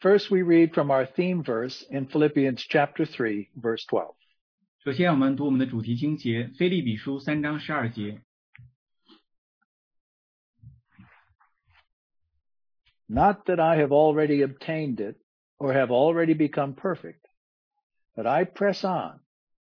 [0.00, 4.15] First, we read from our theme verse in Philippians chapter 3, verse 12.
[4.83, 8.21] 首先，我们读我们的主题经节《菲利比书》三章十二节。
[13.07, 15.17] Not that I have already obtained it
[15.57, 17.27] or have already become perfect,
[18.15, 19.19] but I press on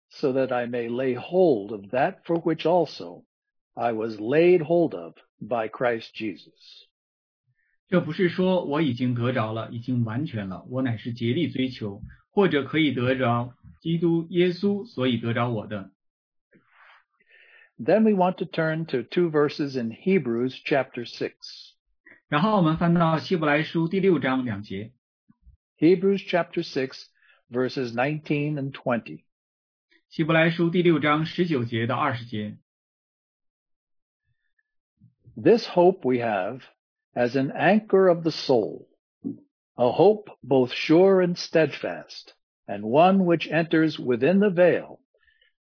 [0.09, 3.25] so that I may lay hold of that for which also
[3.75, 6.87] I was laid hold of by Christ Jesus.
[7.90, 15.92] 这不是说我已经得着了，已经完全了，我乃是竭力追求，或者可以得着基督耶稣，所以得着我的。
[17.78, 21.34] Then we want to turn to two verses in Hebrews chapter 6.
[22.28, 24.94] 然后我们翻到希伯来书第六章两节，
[25.78, 27.04] Hebrews chapter 6,
[27.52, 29.24] verses 19 and 20.
[30.10, 32.58] 希伯来书第六章十九节到二十节。
[35.36, 36.62] This hope we have
[37.16, 38.88] as an anchor of the soul,
[39.78, 42.34] a hope both sure and steadfast,
[42.68, 45.00] and one which enters within the veil,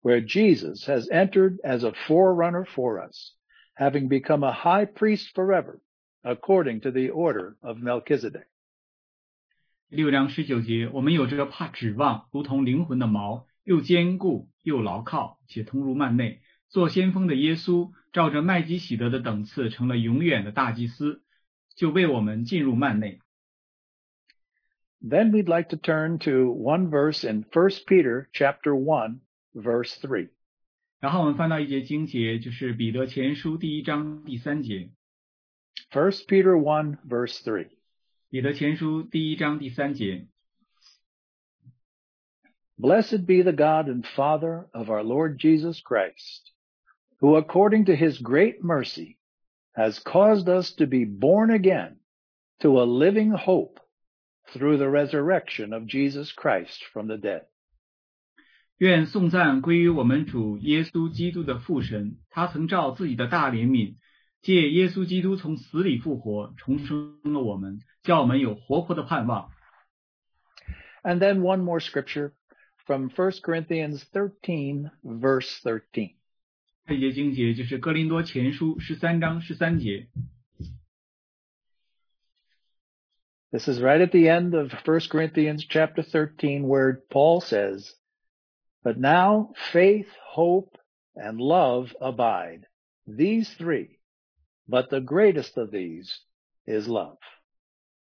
[0.01, 3.33] where Jesus has entered as a forerunner for us,
[3.75, 5.79] having become a high priest forever,
[6.23, 8.47] according to the order of Melchizedek.
[9.89, 16.41] 六章十九节，我们有这个怕指望，如同灵魂的锚，又坚固又牢靠，且通入幔内。
[16.69, 21.21] 做先锋的耶稣，照着麦基喜德的等次，成了永远的大祭司，
[21.77, 23.19] 就为我们进入幔内。
[25.01, 29.19] Then we'd like to turn to one verse in 1 Peter chapter 1,
[29.53, 30.29] verse 3.
[30.99, 34.91] 然后我们翻到一节经节，就是彼得前书第一章第三节。
[35.91, 37.67] 1 Peter 1, verse 3.
[38.29, 40.27] 彼得前书第一章第三节，
[42.79, 46.51] Blessed be the God and Father of our Lord Jesus Christ,
[47.19, 49.16] who according to his great mercy
[49.77, 51.97] has caused us to be born again
[52.59, 53.79] to a living hope
[54.53, 57.45] through the resurrection of Jesus Christ from the dead.
[58.77, 63.95] 愿颂赞归于我们主耶稣基督的父神，他曾照自己的大怜悯，
[64.41, 69.51] 借耶稣基督从死里复活，重生了我们，叫我们有活泼的盼望。
[71.03, 72.31] And then one more scripture
[72.85, 76.15] from 1 Corinthians 13, verse 13.
[76.87, 80.07] 这一节经节就是哥林多前书十三章十三节，
[83.51, 87.93] This is right at the end of 1 Corinthians chapter 13 where Paul says,
[88.83, 90.77] But now faith, hope,
[91.15, 92.65] and love abide,
[93.05, 93.99] these three,
[94.67, 96.09] but the greatest of these
[96.65, 97.19] is love.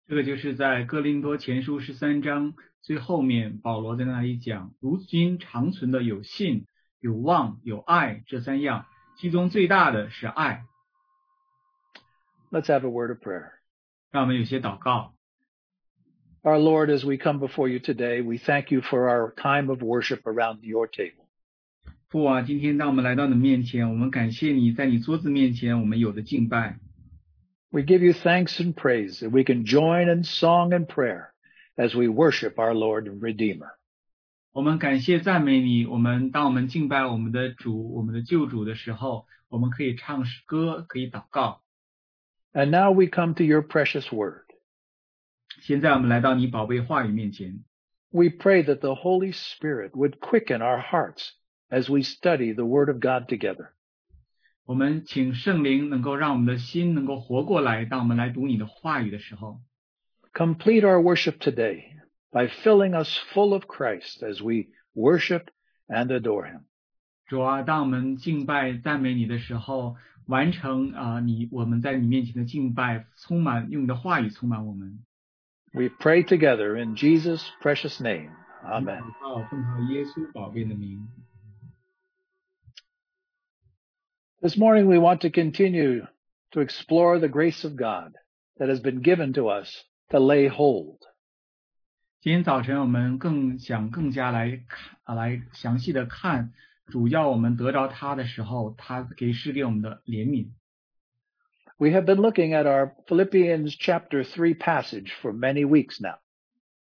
[0.08, 6.66] 这个就是在哥林多前书十三章最后面，保罗在那里讲，如今长存的有信、
[7.02, 8.86] 有望、有爱这三样，
[9.18, 10.64] 其中最大的是爱。
[12.50, 13.50] Let's have a word of prayer.
[14.10, 15.14] 让我们有些祷告。
[16.42, 19.82] Our Lord, as we come before you today, we thank you for our time of
[19.82, 21.26] worship around your table.
[22.08, 26.78] 父啊，今天当我们来到你的面前，我们感谢你在你桌子面前我们有的敬拜。
[27.70, 31.32] We give you thanks and praise that we can join in song and prayer
[31.76, 33.72] as we worship our Lord and Redeemer.
[34.52, 35.86] 我们感谢赞美你。
[35.86, 41.62] 我们当我们敬拜我们的主、我们的救主的时候，我们可以唱诗歌，可以祷告。
[42.52, 44.46] And now we come to your precious word.
[45.60, 47.64] 现在我们来到你宝贝话语面前，
[48.10, 51.30] We pray that the Holy Spirit would quicken our hearts
[51.68, 53.70] as we study the Word of God together.
[54.64, 57.84] 我们请圣灵能够让我们的心能够活过来。
[57.84, 59.60] 当我们来读你的话语的时候，
[60.32, 61.82] Complete our worship today
[62.32, 65.50] by filling us full of Christ as we worship
[65.88, 66.64] and adore Him.
[67.26, 69.96] 主啊，当我们敬拜赞美你的时候，
[70.26, 75.04] 完成啊、你我们在你面前的敬拜，充满用你的话语充满我们。
[75.72, 78.30] We pray together in Jesus' precious name.
[78.64, 79.02] Amen.
[79.02, 81.06] 祷告奉靠耶稣宝贝的名。
[84.40, 86.06] This morning we want to continue
[86.52, 88.14] to explore the grace of God
[88.58, 90.98] that has been given to us to lay hold.
[92.22, 96.52] 今天早晨我们更想更加来看啊，来详细的看
[96.86, 100.50] 主要我们得着他的时候，他给施给我们的怜悯。
[101.76, 106.18] We have been looking at our Philippians chapter 3 passage for many weeks now.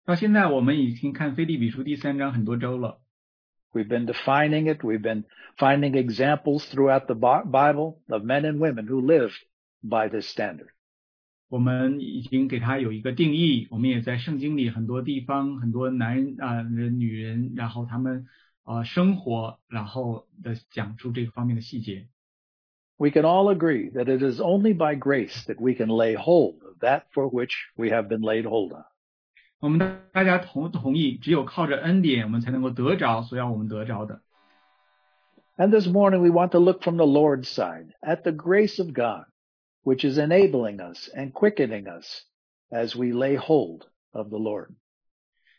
[0.05, 3.01] 到现在我们已经看腓立比书第三章很多周了，
[3.73, 4.85] We've been defining it.
[4.85, 5.25] We've been
[5.57, 9.33] finding examples throughout the Bi- Bible of men and women who live
[9.83, 10.69] by this standard.
[11.49, 18.27] 我们已经给他有一个定义，我们也在圣经里很多地方很多男啊、人、女人，然后他们
[18.65, 22.09] 呃生活，然后的讲出这个方面的细节。
[22.97, 26.63] We can all agree that it is only by grace that we can lay hold
[26.63, 28.85] of that for which we have been laid hold of.
[29.61, 34.23] 我们大大家同同意，只有靠着恩典，我们才能够得着所要我们得着的。
[35.57, 38.93] And this morning we want to look from the Lord's side at the grace of
[38.93, 39.27] God,
[39.83, 42.25] which is enabling us and quickening us
[42.71, 44.75] as we lay hold of the Lord.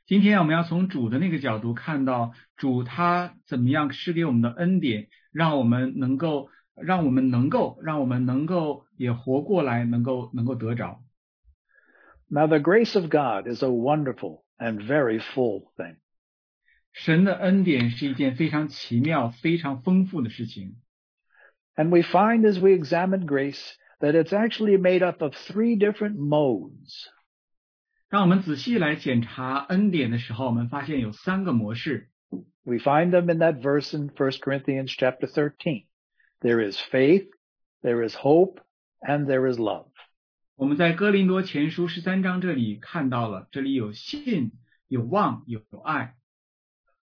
[0.07, 11.01] 今天我们要从主的那个角度看到主他怎么样施给我们的恩典，让我们能够，让我们能够，让我们能够也活过来，能够能够得着。
[12.27, 15.97] Now the grace of God is a wonderful and very full thing.
[16.93, 20.75] 神的恩典是一件非常奇妙、非常丰富的事情。
[21.75, 26.17] And we find as we examine grace that it's actually made up of three different
[26.17, 27.09] modes.
[28.09, 32.09] 让我们仔细来检查恩典的时候，我们发现有三个模式。
[32.63, 35.85] We find them in that verse in 1 Corinthians chapter 13.
[36.41, 37.27] There is faith,
[37.81, 38.59] there is hope,
[39.01, 39.87] and there is love.
[40.55, 44.51] 我们在哥林多前书十三章这里看到了，这里有信、
[44.87, 46.15] 有望、有爱。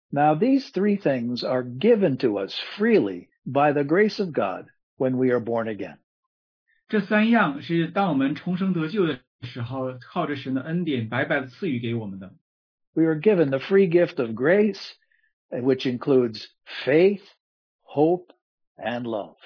[0.10, 4.68] Now these three things are given to us freely by the grace of God
[4.98, 5.98] when we are born again.
[6.88, 12.36] 这三样是当我们重生得救的时候，靠着神的恩典白白的赐予给我们的。
[12.94, 14.94] We are given the free gift of grace,
[15.50, 16.48] which includes
[16.86, 17.24] faith,
[17.84, 18.34] hope,
[18.76, 19.38] and love.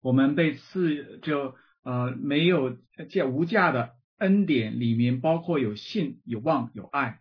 [0.00, 1.54] 我们被赐这
[1.84, 2.76] 呃没有
[3.08, 7.20] 价无价的恩典，里面包括有信、有望、有爱。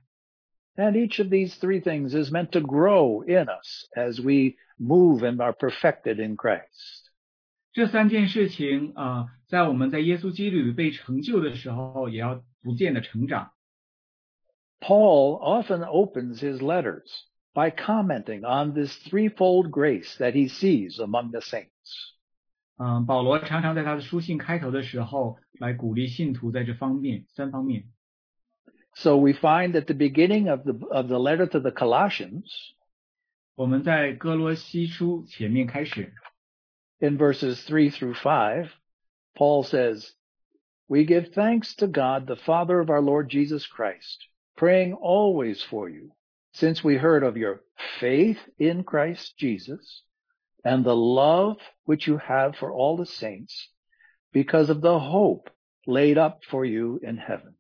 [0.76, 5.22] And each of these three things is meant to grow in us as we move
[5.22, 7.05] and are perfected in Christ.
[7.76, 13.52] 这三件事情啊、呃在我们在耶稣基督里被成就的时候，也要逐渐的成长。
[14.80, 17.04] Paul often opens his letters
[17.54, 21.68] by commenting on this threefold grace that he sees among the saints.
[22.78, 27.84] 嗯，保罗常常在他的书信开头的时候来鼓励信徒在这方面三方面。
[28.94, 32.46] So we find at the beginning of the, of the letter to the Colossians,
[33.56, 36.14] 我们在哥罗西书前面开始，
[37.00, 38.72] in verses 3 through 5,
[39.36, 40.12] Paul says,
[40.88, 44.28] We give thanks to God, the Father of our Lord Jesus Christ,
[44.58, 46.12] praying always for you,
[46.54, 47.62] since we heard of your
[48.00, 50.04] faith in Christ Jesus
[50.64, 53.70] and the love which you have for all the saints
[54.34, 55.50] because of the hope
[55.88, 57.56] laid up for you in heaven.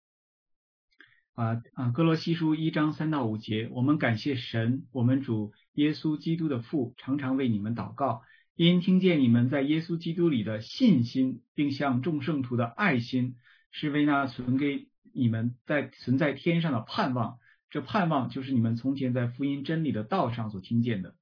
[1.33, 8.22] 啊啊，哥罗西书一章三到五节，我们感谢神，我们主耶稣基督的父，常常为你们祷告，
[8.56, 13.36] 因听见你们在耶稣基督里的信心，并向众圣徒的爱心，
[13.72, 17.39] 是为那存给你们在存在天上的盼望。
[17.69, 21.16] 这盼望就是你们从前在福音真理的道上所听见的。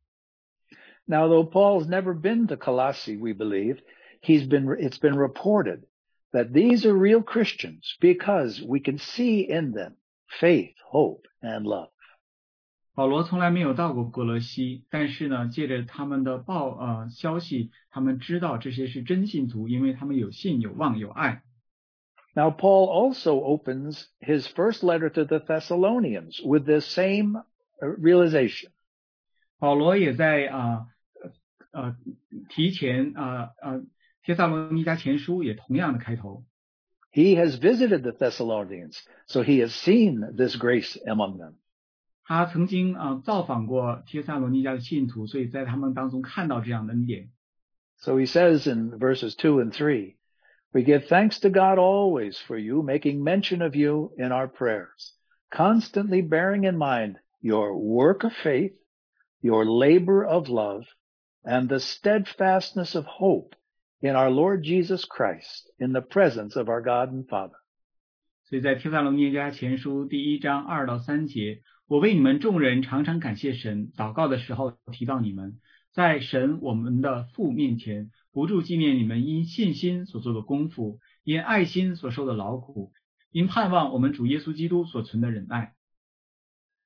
[1.05, 3.79] Now, though Paul's never been to Colossae, we believe,
[4.21, 5.85] he's been, it's been reported
[6.31, 9.95] that these are real Christians because we can see in them
[10.27, 11.89] faith, hope, and love.
[12.95, 21.43] 保罗从来没有到过哥罗西，但是呢，借着他们的报呃消息，他们知道这些是真信徒，因为他们有信、有望、有爱。
[22.35, 27.43] Now, Paul also opens his first letter to the Thessalonians with this same uh,
[27.81, 28.71] realization.
[29.57, 30.87] 保罗也在啊
[31.71, 31.95] 呃呃
[32.49, 33.81] 提前啊呃
[34.23, 36.43] 帖撒罗尼迦前书也同样的开头，
[37.11, 41.55] He has visited the Thessalonians, so he has seen this grace among them.
[42.23, 47.29] 他曾经啊造访过帖撒罗尼迦的信徒，所以在他们当中看到这样的恩典。
[47.97, 50.15] So he says in verses 2 and 3,
[50.71, 55.13] We give thanks to God always for you, making mention of you in our prayers,
[55.49, 58.77] constantly bearing in mind your work of faith,
[59.41, 60.85] your labor of love,
[61.43, 63.55] and the steadfastness of hope
[64.01, 67.57] in our Lord Jesus Christ in the presence of our God and Father.
[68.45, 75.59] 所以在帖撒罗尼迦前书第一章二到三节， 我为你们众人常常感谢神，祷告的时候提到你们，
[75.91, 82.91] 在神我们的父面前，不住纪念你们因信心所做的功夫，因爱心所受的劳苦，
[83.31, 85.73] 因盼望我们主耶稣基督所存的忍耐。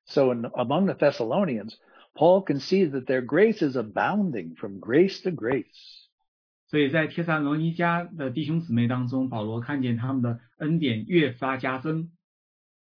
[0.06, 1.74] So in, among the Thessalonians,
[2.14, 6.08] Paul can see that their grace is abounding from grace to grace.
[6.66, 12.10] 所以在帖撒罗尼迦的弟兄姊妹当中，保罗看见他们的恩典越发加增，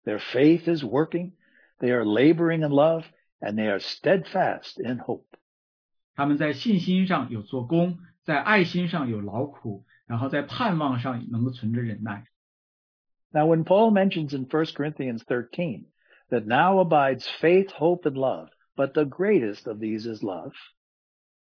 [0.03, 1.34] Their faith is working,
[1.79, 3.03] they are laboring in love,
[3.39, 5.25] and they are steadfast in hope.
[6.15, 12.25] 他们在信心上有做工，在爱心上有劳苦，然后在盼望上能够存着忍耐。
[13.32, 15.88] Now, when Paul mentions in 1 Corinthians 13
[16.29, 20.53] that now abides faith, hope, and love, but the greatest of these is love,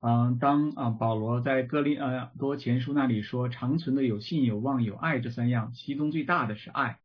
[0.01, 6.99] 嗯，当啊保罗在哥林呃多前书那里说，长存的有信、有望、有爱这三样，其中最大的是爱。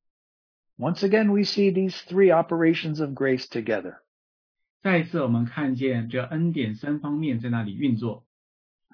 [0.78, 3.96] Once again, we see these three operations of grace together.
[4.82, 8.26] 再一次，我们看见这恩典三方面在那里运作。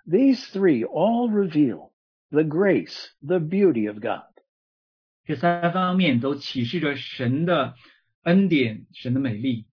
[0.04, 1.92] These three all reveal
[2.30, 4.24] the grace, the beauty of God.
[5.24, 7.74] 这三方面都启示着神的
[8.22, 9.66] 恩典、神的美丽。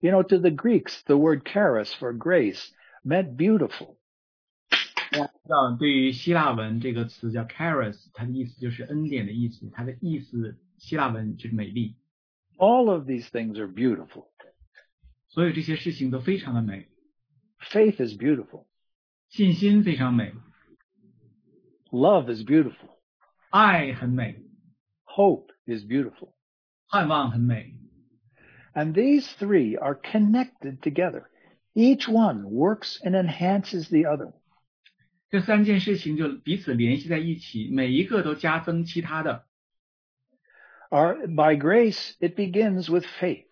[0.00, 2.70] You know, to the Greeks, the word charis for grace
[3.04, 3.96] meant beautiful.
[5.10, 11.96] 大家知道，对于希腊文这个词叫 charis，它的意思就是恩典的意思，它的意思 希腊文就是美丽。
[12.56, 14.28] All of these things are beautiful.
[15.28, 16.88] 所有这些事情都非常的美，
[17.58, 18.66] Faith is beautiful.
[19.28, 20.32] 信心非常美，
[21.90, 22.98] Love is beautiful.
[23.50, 24.42] 爱很美，
[25.04, 26.34] Hope is beautiful.
[26.88, 27.74] 盼望很美。
[28.74, 31.24] And these three are connected together.
[31.74, 34.32] Each one works and enhances the other.
[35.30, 39.46] 这三件事情就彼此联系在一起，每一个都加增其他的。
[40.90, 43.46] Our, by grace, it begins with faith.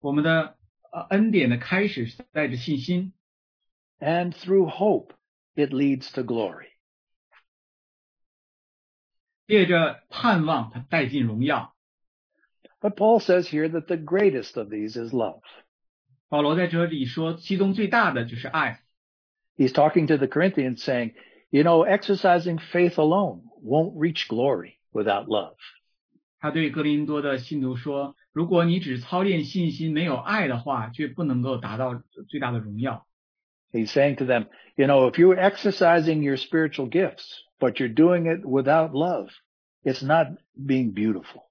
[0.00, 0.56] 我们的
[0.92, 3.12] 呃恩典的开始是带着信心，
[3.98, 5.12] And through hope,
[5.54, 6.68] it leads to glory.
[9.46, 11.74] 借着盼望，它带进荣耀。
[12.80, 15.42] But Paul says here that the greatest of these is love.
[16.28, 18.80] 保罗在这里说，其中最大的就是爱。
[19.56, 21.14] He's talking to the Corinthians saying,
[21.50, 25.56] you know, exercising faith alone won't reach glory without love.
[26.38, 33.06] 他对哥林多的信徒说：“如果你只操练信心，没有爱的话，却不能够达到最大的荣耀。
[33.72, 38.26] He's saying to them, you know, if you're exercising your spiritual gifts, but you're doing
[38.26, 39.30] it without love,
[39.84, 41.44] it's not being beautiful.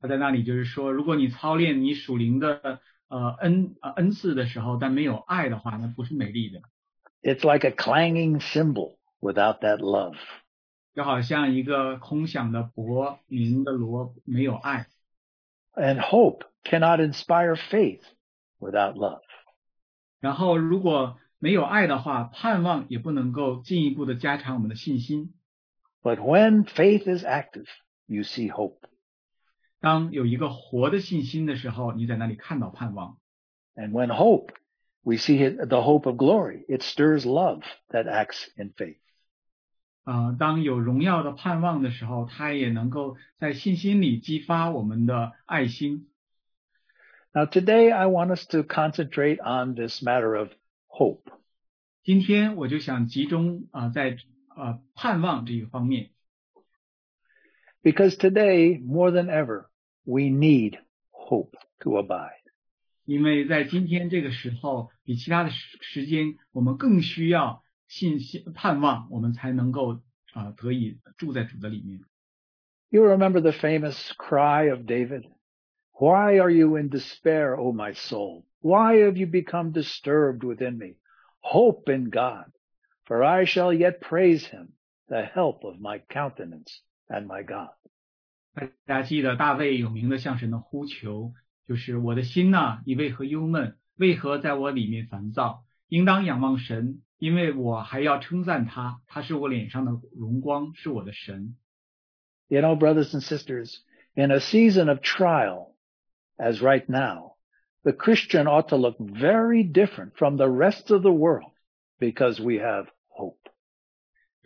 [0.00, 6.60] ”他在那里就是说，如果你操练你属灵的呃恩呃恩赐的时候，但没有爱的话，那不是美丽的，
[7.22, 10.16] It's like a clanging cymbal without that love.
[10.96, 14.86] 就好像一个空响的钹鸣的锣，没有爱。
[15.74, 18.02] And hope cannot inspire faith
[18.58, 19.22] without love.
[20.20, 25.34] 然后如果没有爱的话，盼望也不能够进一步的加强我们的信心。
[26.02, 27.66] But when faith is active,
[28.06, 28.78] you see hope.
[29.80, 33.18] 当有一个活的信心的时候，你在那里看到盼望。
[33.74, 34.50] And when hope,
[35.02, 36.64] we see it, the hope of glory.
[36.68, 38.98] It stirs love that acts in faith.
[40.06, 46.08] 呃，当有荣耀的盼望的时候，它也能够在信心里激发我们的爱心。
[47.32, 50.50] Now today I want us to concentrate on this matter of
[50.86, 51.22] hope.
[52.02, 54.16] 今天我就想集中啊、呃在
[54.56, 56.10] 呃盼望这个方面，
[57.82, 59.66] Because today, more than ever,
[60.04, 60.78] we need
[61.10, 62.30] hope to abide.
[63.04, 69.94] 因为在今天这个时候，比其他的时时间，我们更需要 信心盼望，我们才能够
[70.32, 72.00] 啊、呃得以住在主的里面。
[72.88, 75.24] You remember the famous cry of David?
[75.92, 78.44] Why are you in despair, O my soul?
[78.60, 80.96] Why have you become disturbed within me?
[81.40, 82.52] Hope in God,
[83.04, 84.74] for I shall yet praise him,
[85.08, 87.70] the help of my countenance and my God.
[88.54, 91.32] 大家记得大卫有名的向神的呼求，
[91.66, 93.76] 就是我的心呐、你为何忧闷？
[93.96, 95.64] 为何在我里面烦躁？
[95.88, 101.56] 应当仰望神， 因为我还要称赞他，他是我脸上的荣光，是我的神。
[102.48, 103.76] You know, brothers and sisters,
[104.14, 105.74] in a season of trial,
[106.36, 107.36] as right now,
[107.82, 111.52] the Christian ought to look very different from the rest of the world
[111.98, 113.38] because we have hope.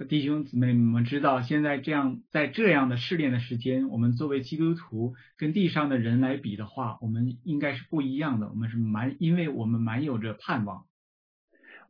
[0.09, 8.50] 弟兄姊妹，你们知道，现在这样在这样的试炼的时间，我们作为基督徒跟地上的人来比的话，我们应该是不一样的。
[8.50, 10.85] 我们是满，因为我们满有着盼望。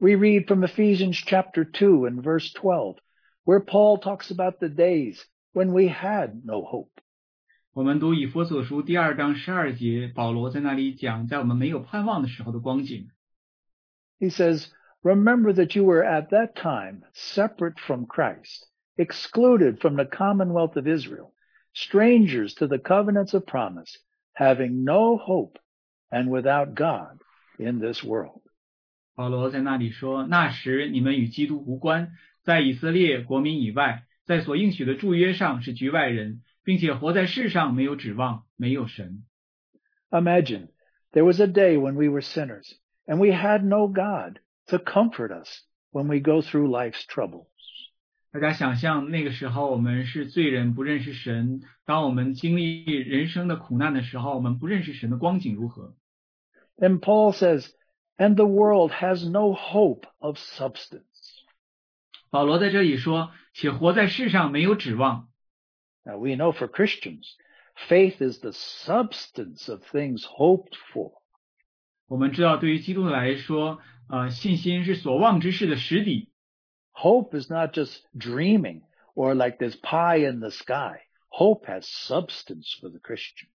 [0.01, 2.97] We read from Ephesians chapter 2 and verse 12,
[3.45, 6.91] where Paul talks about the days when we had no hope.
[7.73, 13.09] 我们读以佛所书第二章十二节，保罗在那里讲，在我们没有盼望的时候的光景。
[14.19, 14.69] He says,
[15.03, 20.87] Remember that you were at that time separate from Christ, excluded from the commonwealth of
[20.87, 21.33] Israel,
[21.75, 23.99] strangers to the covenants of promise,
[24.33, 25.59] having no hope
[26.11, 27.21] and without God
[27.59, 28.41] in this world.
[29.21, 39.25] 保罗在那里说：“那时你们与基督无关，在以色列国民以外，在所应许的祝约上是局外人，并且活在世上没有指望，没有神。
[40.11, 40.69] Imagine
[41.13, 42.73] there was a day when we were sinners
[43.07, 47.47] and we had no God to comfort us when we go through life's troubles.
[48.33, 51.63] 大家想象那个时候我们是罪人，不认识神。
[51.87, 55.95] 当我们经历人生的苦难的时候，我们不认识神的光景如何？
[56.77, 57.67] Then Paul says,
[58.21, 61.03] and the world has no hope of substance.
[62.31, 65.29] 保罗在这里说：且活在世上没有指望。
[66.05, 67.27] Now we know for Christians,
[67.89, 71.13] faith is the substance of things hoped for.
[72.07, 76.31] 我们知道，对于基督徒来说，呃，信心是所望之事的实底。
[76.93, 78.83] Hope is not just dreaming
[79.15, 81.03] or like this pie in the sky.
[81.29, 83.49] Hope has substance for the Christian.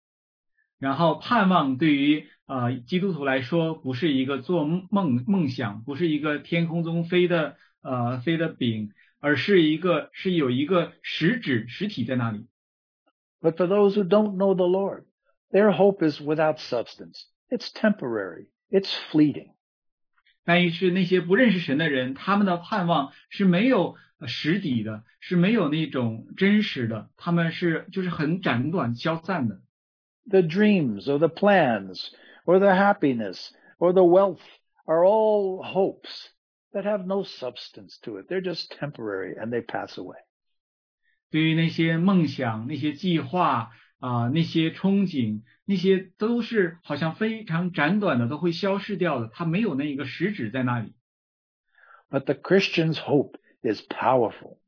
[0.84, 12.48] 然后盼望对于呃基督徒来说，不是一个做梦梦想，不是一个天空中飞的呃飞的饼，而是一个是有一个实质实体在那里。
[13.40, 15.04] But for those who don't know the Lord,
[15.50, 17.22] their hope is without substance.
[17.48, 18.48] It's temporary.
[18.70, 19.52] It's fleeting.
[20.44, 29.62] 但是那些不认识神的人，他们的盼望是没有呃实底的，是没有那种真实的，他们是就是很斩短消散的。
[30.29, 32.11] The dreams or the plans
[32.45, 34.41] or the happiness or the wealth
[34.85, 36.29] are all hopes
[36.73, 38.27] that have no substance to it.
[38.29, 40.17] They're just temporary and they pass away.
[41.31, 50.95] 对于那些梦想、那些计划啊、那些憧憬，那些都是好像非常斩短的，都会消逝掉的，它没有那一个实质在那里。
[52.09, 54.59] But the Christian's hope is powerful.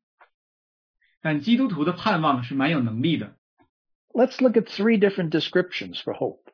[1.21, 3.34] 但基督徒的盼望是蛮有能力的。
[4.15, 6.51] Let's look at three different descriptions for hope.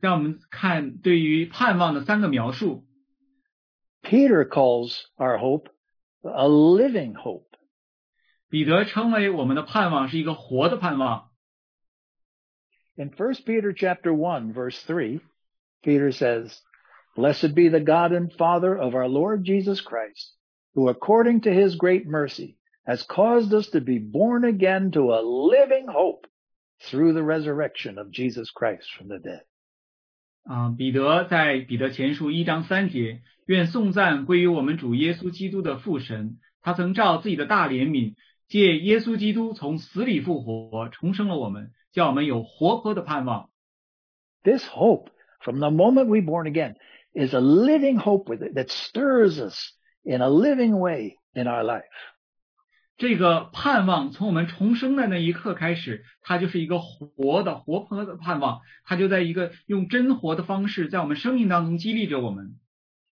[0.00, 2.86] 让我们看对于盼望的三个描述。
[4.02, 5.68] Peter calls our hope
[6.22, 7.46] a living hope.
[8.48, 11.30] 彼得称为我们的盼望是一个活的盼望。
[12.96, 15.20] In 1 Peter chapter 1 verse 3,
[15.82, 16.60] Peter says,
[17.16, 20.34] Blessed be the God and Father of our Lord Jesus Christ,
[20.74, 25.22] who according to his great mercy has caused us to be born again to a
[25.22, 26.26] living hope
[26.80, 29.42] through the resurrection of Jesus Christ from the dead.
[30.44, 38.14] 啊、彼得在彼得前书一章三节，愿颂赞归于我们主耶稣基督的父神，他曾照自己的大怜悯，
[38.48, 43.50] 借耶稣基督从死里复活，重生了我们，叫我们有活泼的盼望。
[44.42, 45.08] This hope,
[45.40, 46.76] from the moment we're born again,
[47.12, 51.62] is a living hope with it that stirs us in a living way in our
[51.62, 51.84] life.
[52.97, 62.57] 这个盼望从我们重生的那一刻开始，它就是一个活的、活泼的盼望，它就在一个用真活的方式，在我们生命当中激励着我们。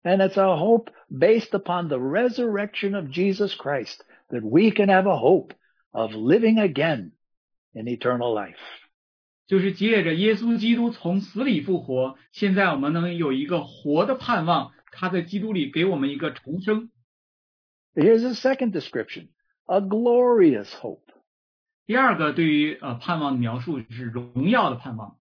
[0.05, 5.09] And it's a hope based upon the resurrection of Jesus Christ that we can have
[5.09, 5.55] a hope
[5.90, 7.12] of living again
[7.73, 8.59] in eternal life.
[9.47, 16.90] 就是借着耶稣基督从死里复活，现在我们能有一个活的盼望，他在基督里给我们一个重生。
[17.95, 19.29] Here's a second description,
[19.65, 21.03] a glorious hope.
[21.86, 25.17] 第二个对于呃盼望的描述是荣耀的盼望。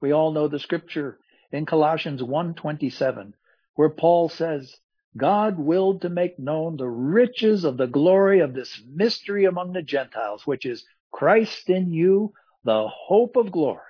[0.00, 1.18] We all know the scripture
[1.50, 3.32] in Colossians 1:27
[3.74, 4.74] where Paul says,
[5.16, 9.82] God willed to make known the riches of the glory of this mystery among the
[9.82, 12.32] Gentiles, which is Christ in you,
[12.64, 13.80] the hope of glory.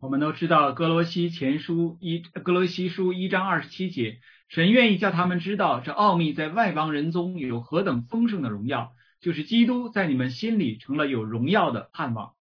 [0.00, 8.92] 我们都知道哥罗西前书一哥罗西书一章二十七节，神愿意叫他们知道这奥秘在外邦人中有何等丰盛的荣耀，
[9.23, 12.33] 就是基督在你们心里成了有荣耀的盼望。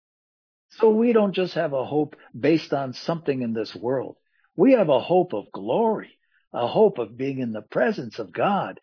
[0.71, 4.17] So we don't just have a hope based on something in this world.
[4.55, 6.17] We have a hope of glory,
[6.51, 8.81] a hope of being in the presence of God,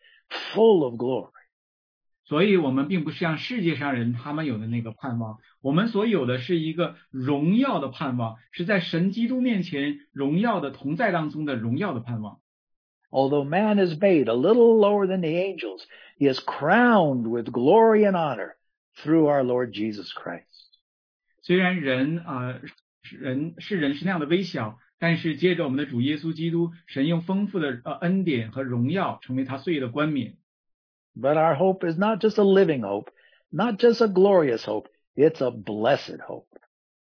[0.54, 1.32] full of glory.
[2.24, 12.38] 所以，我们并不是像世界上人他们有的那个盼望，我们所有的是一个荣耀的盼望，是在神基督面前荣耀的同在当中的荣耀的盼望。
[13.11, 15.85] Although man is made a little lower than the angels,
[16.17, 18.55] he is crowned with glory and honor
[19.03, 20.47] through our Lord Jesus Christ.
[21.41, 22.61] 虽然人啊、呃
[23.11, 30.37] 人是人是那样的微小，但是接着我们的主耶稣基督，神用丰富的呃恩典和荣耀成为他岁月的冠冕。
[31.13, 33.09] But our hope is not just a living hope,
[33.51, 36.47] not just a glorious hope, it's a blessed hope.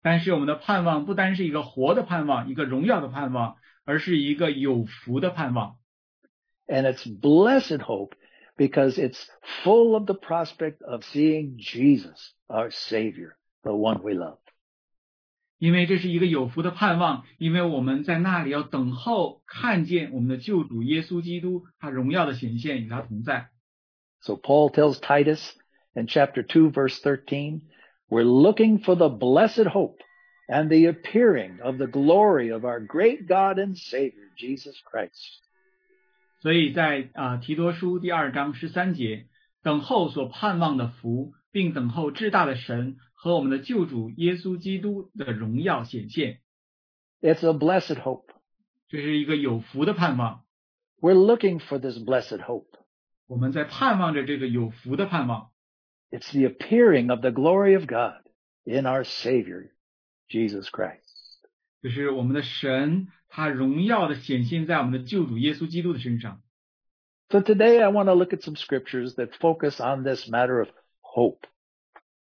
[0.02, 5.78] 但是我们的盼望不单是一个活的盼望，一个荣耀的盼望，而是一个有福的盼望。
[6.70, 8.16] And it's blessed hope
[8.58, 9.30] because it's
[9.64, 14.40] full of the prospect of seeing Jesus, our Savior, the one we love.
[15.58, 23.50] 因为这是一个有福的盼望，因为我们在那里要等候看见我们的救主耶稣基督他荣耀的显现，与他同在。
[24.20, 25.54] So Paul tells Titus
[25.94, 27.62] in chapter 2 verse 13,
[28.10, 30.00] we're looking for the blessed hope
[30.48, 35.42] and the appearing of the glory of our great God and Savior, Jesus Christ.
[36.40, 39.28] 所以在啊、提多书第二章十三节，
[39.64, 46.42] 等候所盼望的福，并等候至大的神和我们的救主耶稣基督的荣耀显现，
[47.22, 48.28] It's a blessed hope.
[48.88, 50.44] 这是一个有福的盼望。
[51.02, 52.68] We're looking for this blessed hope.
[53.28, 55.50] 我们在盼望着这个有福的盼望，
[56.12, 58.22] It's the appearing of the glory of God
[58.64, 59.72] in our Savior,
[60.30, 61.02] Jesus Christ.
[61.82, 66.42] 就是我们的神， 他荣耀的显现在我们的救主耶稣基督的身上。
[67.30, 70.70] So today I want to look at some scriptures that focus on this matter of
[71.02, 71.48] hope.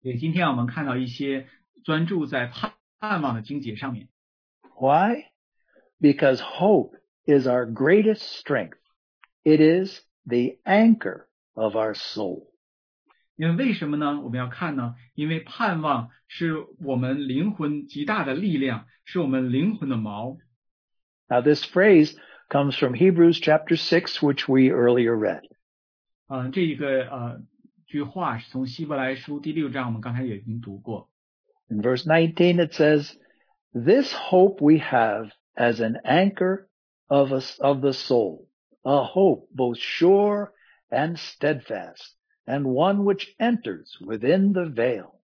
[0.03, 1.49] 所以今天我们看到一些
[1.85, 4.09] 专注在盼盼望的经节上面，
[4.81, 5.27] Why?
[6.01, 6.97] Because hope
[7.27, 8.79] is our greatest strength.
[9.45, 12.49] It is the anchor of our soul.
[13.37, 14.21] 因为为什么呢？
[14.21, 14.97] 我们要看呢？
[15.15, 20.39] 因为盼望是我们灵魂极大的力量，是我们灵魂的锚。
[21.31, 22.17] Now this phrase
[22.49, 25.43] comes from Hebrews chapter 6, which we earlier read.
[26.29, 27.41] 嗯、这一个呃
[27.87, 31.09] 句话是从希伯来书第六章，我们刚才也已经读过。
[31.71, 33.13] In verse 19 it says,
[33.75, 36.69] This hope we have as an anchor
[37.09, 38.47] of us, of the soul,
[38.85, 40.53] a hope both sure
[40.91, 45.21] and steadfast, and one which enters within the veil,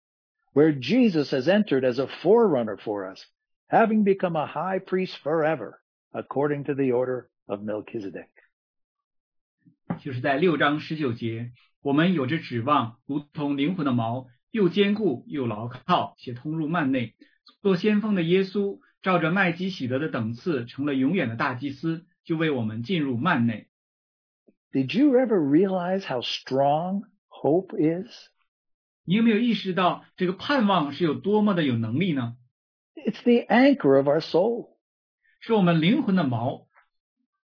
[0.53, 3.25] where Jesus has entered as a forerunner for us,
[3.69, 5.81] having become a high priest forever,
[6.13, 8.29] according to the order of Melchizedek.
[10.01, 17.15] 就是在六章十九节，我们有着指望，如同灵魂的锚，又坚固又牢靠，且通入幔内。
[17.61, 23.69] 做先锋的耶稣，照着麦基喜德的等次，成了永远的大祭司，就为我们进入幔内。
[24.73, 28.11] Did you ever realize how strong hope is?
[29.05, 32.37] 你有没有意识到这个盼望是有多么的有能力呢？
[32.95, 34.76] It's the anchor of our soul.
[35.47, 36.67] 是我们灵魂的锚。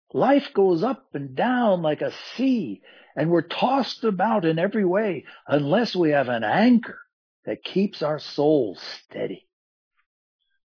[0.09, 2.83] Life goes up and down like a sea,
[3.17, 6.99] and we're tossed about in every way unless we have an anchor
[7.45, 9.47] that keeps our souls steady.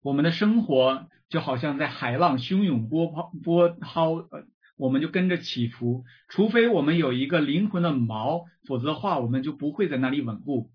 [0.02, 4.46] 我们的生活就好像在海浪汹涌波涛波涛，呃，
[4.76, 6.04] 我们就跟着起伏。
[6.28, 10.70] 除非我们有一个灵魂的锚，否则的话，我们就不会在那里稳固。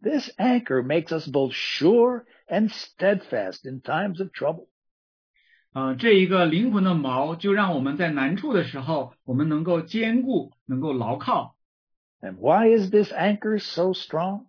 [0.00, 4.67] This anchor makes us both sure and steadfast in times of trouble.
[5.71, 11.55] 呃，这一个灵魂的锚，就让我们在难处的时候，我们能够坚固，能够牢靠。
[12.21, 14.45] And why is this anchor so strong?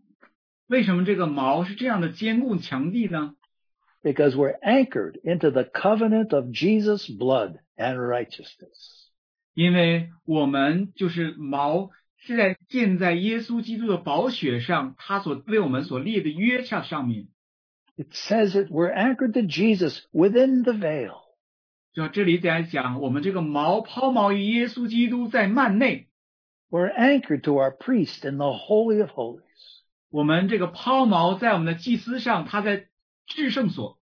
[0.66, 3.35] 为什么这个锚是这样的坚固强地呢
[4.02, 9.11] ？Because we're anchored into the covenant of Jesus' blood and righteousness.
[9.52, 17.26] 因为我们就是锚是在建在耶稣基督的宝血上，他所为我们所立的约上上面。
[17.99, 21.21] It says that we're anchored to Jesus within the veil.
[21.93, 26.09] 就这里在讲，我们这个锚抛锚于耶稣基督在幔内，
[26.69, 29.41] We're anchored to our priest in the Holy of Holies.
[30.09, 32.88] 我们这个抛锚在我们的祭司上，他在
[33.27, 33.97] 至圣所。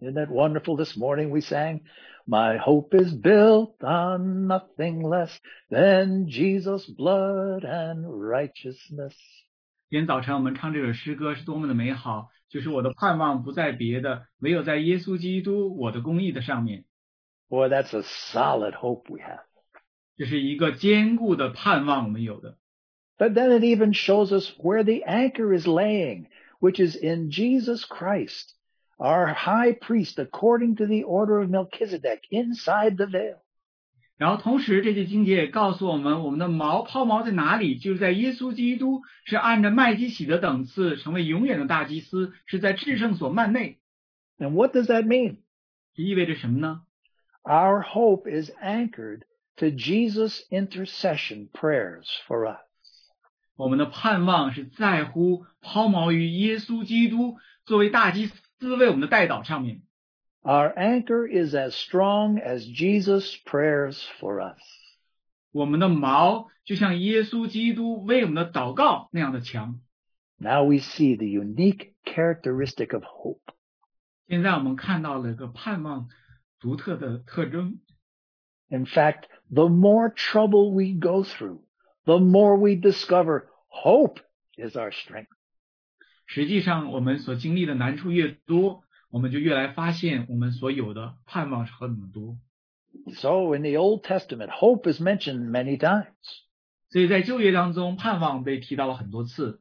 [0.00, 0.76] Isn't that wonderful?
[0.76, 1.80] This morning we sang,
[2.26, 5.30] My hope is built on nothing less
[5.70, 9.14] than Jesus' blood and righteousness.
[9.90, 16.84] 今天早晨我们唱这首诗歌是多么的美好， 就是我的盼望不在别的，唯有在耶稣基督我的公义的上面。
[17.48, 19.40] Boy, that's a solid hope we have.
[20.16, 22.58] 这是一个坚固的盼望，我们有的。
[23.18, 26.26] But then it even shows us where the anchor is laying,
[26.60, 28.54] which is in Jesus Christ,
[28.98, 33.42] our high priest, according to the order of Melchizedek, inside the veil.
[34.19, 43.79] 然后同时，这些经节也告诉我们，我们的锚抛锚在哪里，就是在耶稣基督是按着麦基洗德等次成为永远的大祭司，是在至圣所幔内。
[44.37, 45.37] And what does that mean?
[45.95, 46.81] 这意味着什么呢
[47.43, 49.21] ？Our hope is anchored
[49.55, 52.59] to Jesus' intercession prayers for us.
[53.55, 59.81] 我们的盼望是在乎抛锚于耶稣基督作为大祭司为我们的代祷上面。
[60.42, 64.60] Our anchor is as strong as Jesus' prayers for us.
[65.52, 69.80] 我们的锚就像耶稣基督为我们的祷告那样的强。
[70.36, 73.40] Now we see the unique characteristic of hope.
[74.26, 76.08] 现在我们看到了一个盼望
[76.58, 77.80] 独特的特征。
[78.68, 81.62] In fact, the more trouble we go through,
[82.04, 84.20] the more we discover hope
[84.56, 85.28] is our strength.
[86.26, 92.36] 实际上，我们所经历的难处越多， 我们就越来发现我们所有的盼望是何等的多。
[93.14, 96.06] So in the Old Testament, hope is mentioned many times.
[96.90, 99.60] 所以在旧约当中，盼望被提到了很多次。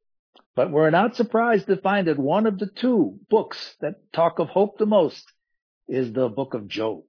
[0.55, 4.49] But we're not surprised to find that one of the two books that talk of
[4.49, 5.23] hope the most
[5.87, 7.05] is the book of Job.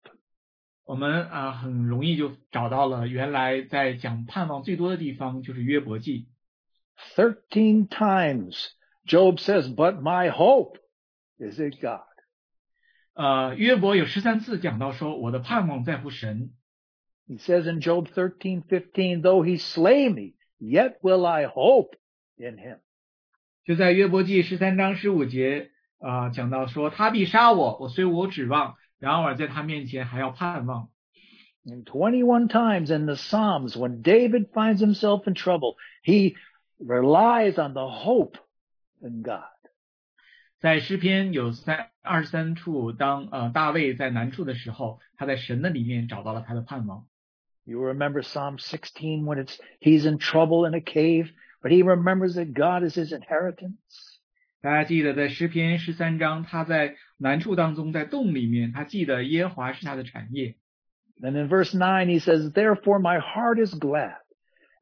[0.86, 6.28] 我们啊、呃很容易就找到了，原来在讲盼望最多的地方就是约伯记。
[7.16, 8.68] Thirteen times
[9.06, 10.78] Job says, but my hope
[11.38, 12.00] is in God.
[13.18, 16.50] 呃，约伯有十三次讲到说，我的盼望在乎神。
[17.28, 21.96] He says in Job 13:15, though he slay me, yet will I hope
[22.36, 22.78] in him.
[23.64, 30.90] 就在约伯记十三章十五节 啊、讲到说他必杀我，我虽无指望，然而在他面前还要盼望。
[31.64, 36.34] And 21 times in the Psalms, when David finds himself in trouble, he
[36.78, 38.36] relies on the hope
[39.00, 39.44] in God.
[40.60, 47.06] 在诗篇有三二十三处，当呃大卫在难处的时候，他在神的里面找到了他的盼望。
[47.64, 51.30] You remember Psalm 16 when it's, he's in trouble in a cave,
[51.62, 53.74] but he remembers that God is his inheritance.
[54.62, 60.56] 大家记得在诗篇十三章，他在难处当中，在洞里面，他记得耶和华是他的产业。
[61.20, 64.16] And in verse 9 he says, Therefore my heart is glad,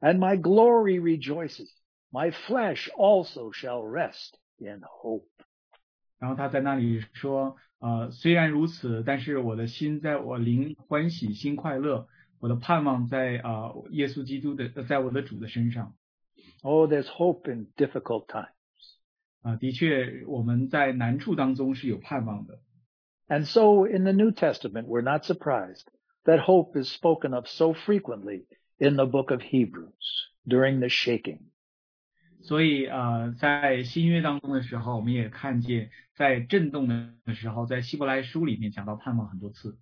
[0.01, 1.69] and my glory rejoices.
[2.11, 5.27] My flesh also shall rest in hope.
[6.19, 12.07] 然后他在那里说，呃，虽然如此，但是我的心在我灵欢喜，心快乐，
[12.39, 15.95] 我的盼望在啊、呃耶稣基督的，呃在我的主的身上。
[16.61, 18.47] Oh, there's hope in difficult times.
[19.41, 22.59] 啊、的确，我们在难处当中是有盼望的。
[23.27, 25.87] And so in the New Testament, we're not surprised
[26.23, 28.45] that hope is spoken of so frequently
[28.77, 31.39] in the book of Hebrews during the shaking.
[32.41, 39.77] 所以呃，在新约当中的时候，我们也看见，在震动的时候，在希伯来书里面讲到盼望很多次。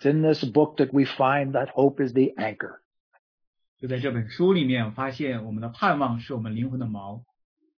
[0.00, 2.80] It's in this book that we find that hope is the anchor.
[3.78, 7.22] 就在这本书里面，我发现我们的盼望是我们灵魂的锚。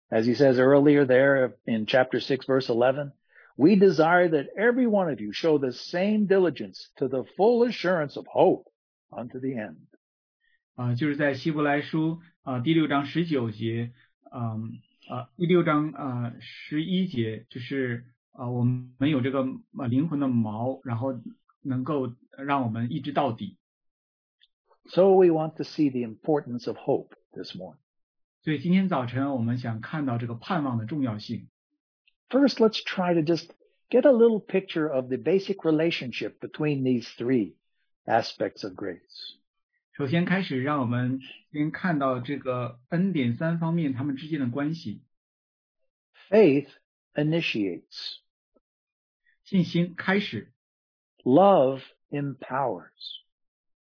[0.08, 3.12] As he says earlier there in chapter 6 verse 11,
[3.56, 8.16] we desire that every one of you show the same diligence to the full assurance
[8.16, 8.70] of hope
[9.10, 9.76] unto the end.
[10.74, 13.92] 啊、就是在希伯来书 啊、第六章十九节，
[14.32, 21.20] 嗯啊、第六章啊十一节，就是啊、我们有这个啊灵魂的锚，然后
[21.62, 23.56] 能够让我们一直到底。
[24.88, 27.78] So we want to see the importance of hope this morning.
[28.44, 31.48] 所以今天早晨我们想看到这个盼望的重要性。
[32.28, 33.50] First, let's try to just
[33.88, 37.54] get a little picture of the basic relationship between these three
[38.04, 39.36] aspects of grace.
[39.93, 41.19] 首先开始，让我们
[41.51, 45.03] 先看到这个 N 点三方面他们之间的关系。
[46.29, 46.69] Faith
[47.13, 48.19] initiates.
[49.43, 50.53] 信心开始
[51.23, 53.19] ，Love empowers.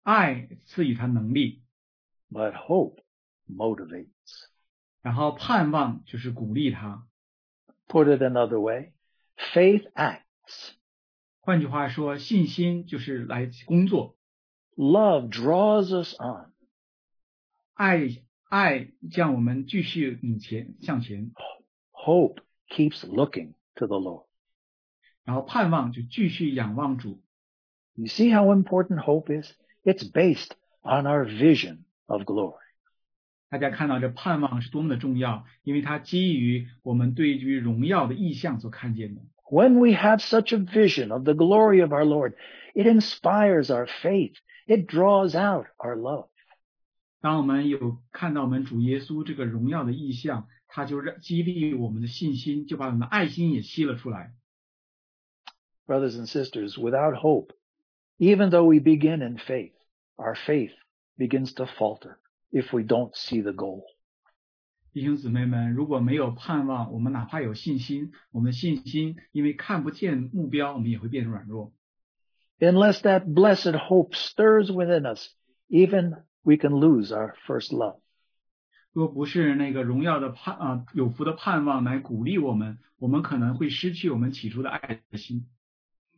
[0.03, 1.63] 爱赐予他能力
[2.29, 2.97] ，But hope
[3.47, 4.09] motivates.
[5.01, 7.07] 然后盼望就是鼓励他。
[7.87, 8.91] Put it another way,
[9.37, 10.73] faith acts.
[11.39, 14.17] 换句话说，信心就是来工作，
[14.76, 16.52] Love draws us on.
[17.74, 21.32] 爱爱将我们继续往前向前，
[21.92, 24.26] Hope keeps looking to the Lord.
[25.24, 27.22] 然后盼望就继续仰望主。
[27.94, 29.50] You see how important hope is?
[29.84, 32.60] It's based on our vision of glory.
[33.48, 39.22] 大家看到这盼望是多么的重要，因为它基于我们对于荣耀的意象所看见的。
[39.50, 42.34] When we have such a vision of the glory of our Lord,
[42.74, 44.34] it inspires our faith.
[44.66, 46.28] It draws out our love.
[47.20, 54.34] 当我们有看到我们主耶稣这个荣耀的意象，它就让激励我们的信心，就把我们的爱心也吸了出来。
[55.86, 57.52] Brothers and sisters, without hope,
[58.18, 59.74] even though we begin in faith,
[60.16, 60.72] our faith
[61.16, 62.18] begins to falter
[62.50, 63.84] if we don't see the goal.
[64.92, 71.72] 弟兄姊妹们，如果没有盼望，我们哪怕有信心，我们的信心因为看不见目标，我们也会变软弱。
[72.58, 75.28] Unless that blessed hope stirs within us,
[75.68, 78.00] even we can lose our first love.
[78.94, 85.46] 若不是那个荣耀的盼啊、有福的盼望来鼓励我们，我们可能会失去我们起初的爱的心。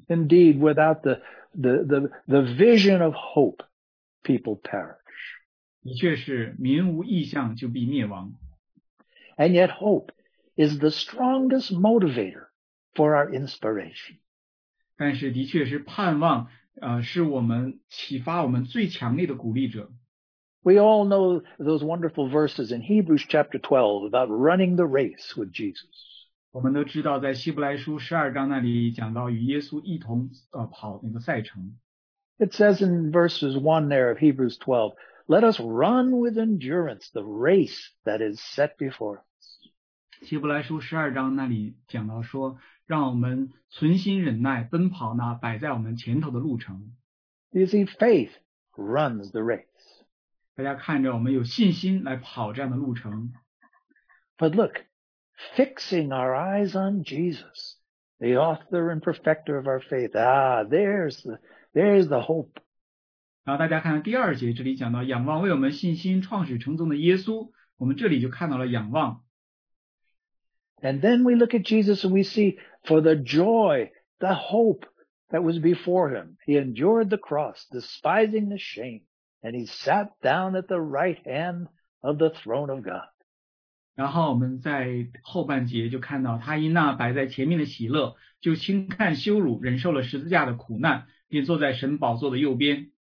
[0.06, 1.20] Indeed, without the,
[1.52, 3.64] the, the, the vision of hope,
[4.22, 4.94] people perish.
[5.82, 8.34] 的确是民无意向就必灭亡，
[9.36, 10.10] And yet hope
[10.56, 12.46] is the strongest motivator
[12.94, 14.18] for our inspiration.
[14.96, 16.48] 但是的确是盼望，
[16.80, 19.90] 呃，是我们启发我们最强烈的鼓励者。
[20.62, 25.52] We all know those wonderful verses in Hebrews chapter 12 about running the race with
[25.52, 25.86] Jesus.
[26.50, 31.78] 我们都知道，在希伯来书十二章那里讲到与耶稣一同呃跑那个赛程。
[32.38, 34.94] It says in verses 1 there of Hebrews 12,
[35.26, 39.24] let us run with endurance the race that is set before us.
[40.22, 46.92] 希伯来书十二章那里讲到说，让我们存心忍耐，奔跑那摆在我们前头的路程。
[47.50, 48.30] You see, faith
[48.74, 49.64] runs the race.
[50.56, 53.32] 大家看着，我们有信心来跑这样的路程。
[54.36, 54.84] But look,
[55.56, 57.76] fixing our eyes on Jesus,
[58.18, 60.16] the author and perfecter of our faith.
[60.16, 61.38] Ah, there's the,
[61.74, 62.58] there's the hope.
[63.44, 69.22] 然后大家看第二节，这里讲到仰望为我们信心创始成终的耶稣，我们这里就看到了仰望。
[70.82, 74.86] And then we look at Jesus and we see for the joy, the hope
[75.30, 79.02] that was before him, he endured the cross, despising the shame,
[79.42, 81.68] and he sat down at the right hand
[82.00, 83.08] of the throne of God.
[83.96, 92.91] 然后我们在后半节就看到他因那摆在前面的喜乐，就轻看羞辱，忍受了十字架的苦难，便坐在神宝座的右边。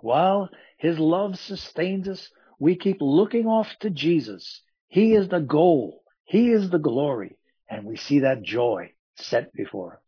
[0.00, 4.62] While his love sustains us, we keep looking off to Jesus.
[4.88, 6.02] He is the goal.
[6.24, 7.36] He is the glory.
[7.68, 10.00] And we see that joy set before us.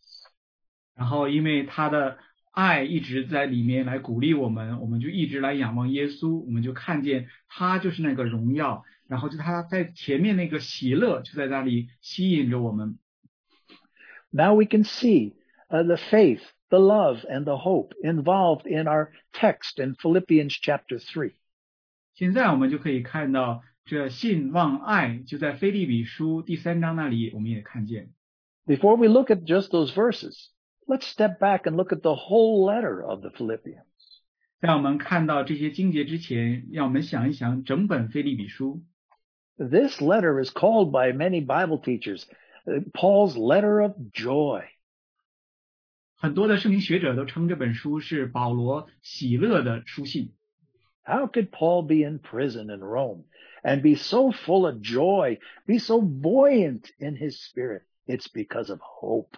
[0.95, 2.19] 然后因为他的
[2.53, 12.99] 爱一直在里面来鼓励我们，我们就一直来仰望耶稣，我们就看见他就是那个荣耀，然后就他在前面那个喜乐就在那里吸引着我们。
[14.31, 15.35] Now we can see
[15.69, 20.99] uh, the faith, the love, and the hope involved in our text in Philippians chapter
[20.99, 21.33] 3.
[22.15, 28.11] 现在我们就可以看到这信望爱就在腓立比书第三章那里，我们也看见。
[28.67, 30.49] Before we look at just those verses,
[30.87, 33.85] let's step back and look at the whole letter of the Philippians.
[34.59, 38.83] 在我们看到这些经节之前，让我们想一想整本腓立比书。
[39.59, 42.25] This letter is called by many Bible teachers
[42.67, 44.65] uh, Paul's letter of joy.
[46.21, 50.33] 很多的圣经学者都称这本书是保罗喜乐的书信。
[51.05, 53.25] How could Paul be in prison in Rome
[53.63, 57.83] and be so full of joy, be so buoyant in his spirit?
[58.07, 59.37] It's because of hope.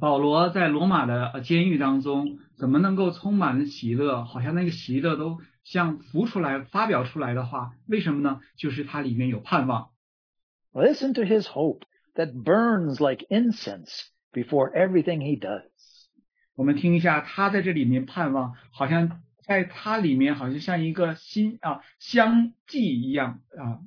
[0.00, 4.24] 保罗在罗马的呃监狱当中，怎么能够充满喜乐？
[4.24, 8.40] 好像那个喜乐都像浮出来、发表出来的话，为什么呢？
[8.56, 9.90] 就是它里面有盼望。
[10.72, 11.82] Listen to his hope
[12.14, 15.62] that burns like incense before everything he does.
[16.54, 23.80] 我们听一下他在这里面盼望，好像在他里面好像像一个新啊香剂一样啊。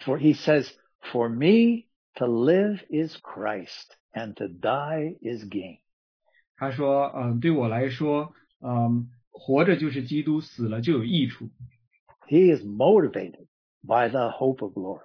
[0.00, 0.70] For he says,
[1.00, 5.80] For me to live is Christ, and to die is gain.
[6.56, 11.50] 他说，嗯、对我来说，嗯、活着就是基督，死了就有益处。
[12.28, 13.46] He is motivated
[13.82, 15.02] by the hope of glory.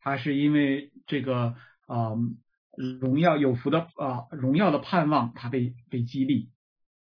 [0.00, 1.54] 他是因为这个
[1.88, 2.38] 嗯、
[3.00, 6.50] 荣耀有福的啊、荣耀的盼望，他被被激励。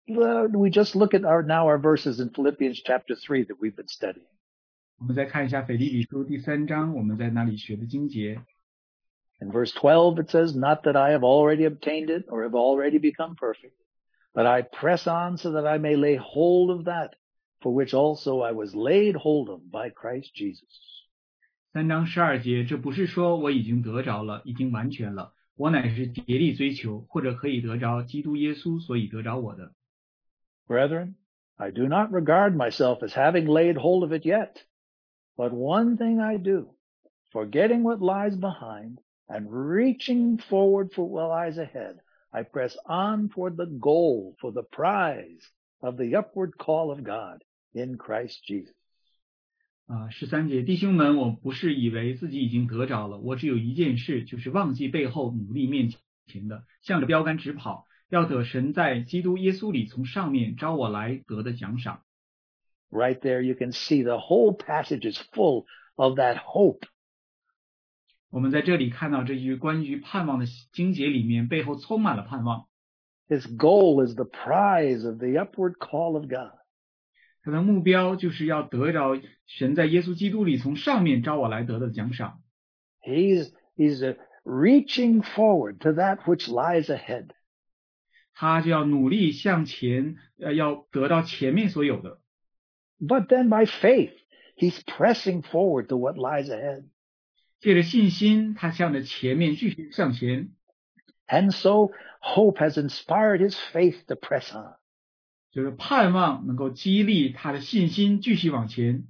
[0.06, 3.76] Uh, We just look at our now our verses in Philippians chapter 3 that we've
[3.76, 4.24] been studying.
[4.98, 8.40] 我们再看一下腓立比书第三章，我们在那里学的经节。
[9.40, 12.98] In verse 12 it says, Not that I have already obtained it or have already
[12.98, 13.76] become perfect,
[14.32, 17.10] but I press on so that I may lay hold of that
[17.60, 20.66] for which also I was laid hold of by Christ Jesus.
[21.72, 29.72] 三章十二节，这不是说我已经得着了，已经完全了， 我乃是竭力追求，或者可以得着基督耶稣，所以得着我的。
[30.66, 31.14] Brethren,
[31.56, 34.62] I do not regard myself as having laid hold of it yet,
[35.36, 36.74] but one thing I do,
[37.32, 41.96] forgetting what lies behind and reaching forward for what lies ahead,
[42.30, 45.42] I press on toward the goal for the prize
[45.82, 47.42] of the upward call of God
[47.74, 48.74] in Christ Jesus.
[49.85, 55.91] 啊，十三节，弟兄们，我不是以为自己已经得着了，我只有一件事，就是忘记背后，努力面
[56.25, 62.01] 前的，向着标杆直跑，要得神在基督耶稣里从上面招我来得的奖赏。
[62.89, 65.65] Right there you can see the whole passage is full
[65.95, 66.83] of that hope.
[68.29, 72.67] 我们在这里看到这句关于盼望的经节里面，背后充满了盼望。
[73.27, 76.62] His goal is the prize of the upward call of God.
[77.42, 82.42] 他的目标就是要得着神在耶稣基督里从上面招我来得的奖赏。
[83.00, 87.30] He's, he's uh, reaching forward to that which lies ahead.
[88.34, 92.20] 他就要努力向前，呃，要得到前面所有的。
[93.00, 94.12] But then by faith,
[94.56, 96.84] he's pressing forward to what lies ahead.
[97.60, 100.50] 借着信心，他向着前面继续向前。
[101.26, 104.74] And so hope has inspired his faith to press on.
[105.52, 109.06] 就是盼望能够激励他的信心继续往前。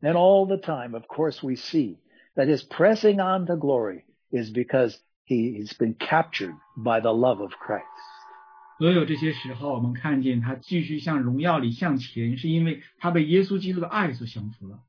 [0.00, 1.98] And all the time, of course, we see
[2.36, 7.40] that his pressing on to glory is because he, he's been captured by the love
[7.40, 7.84] of Christ.
[8.78, 14.80] 所有这些时候，我们看见他继续向荣耀里向前，是因为他被耶稣基督的爱所降服了。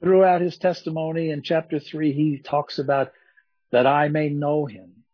[0.00, 3.12] Throughout his testimony in chapter 3, he talks about
[3.70, 5.04] that I may know him,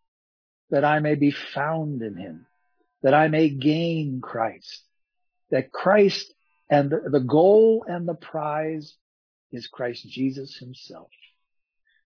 [0.70, 2.45] that I may be found in him,
[3.07, 4.84] that I may gain Christ,
[5.50, 6.32] that Christ
[6.68, 8.94] and the, the goal and the prize
[9.50, 11.09] is Christ Jesus himself.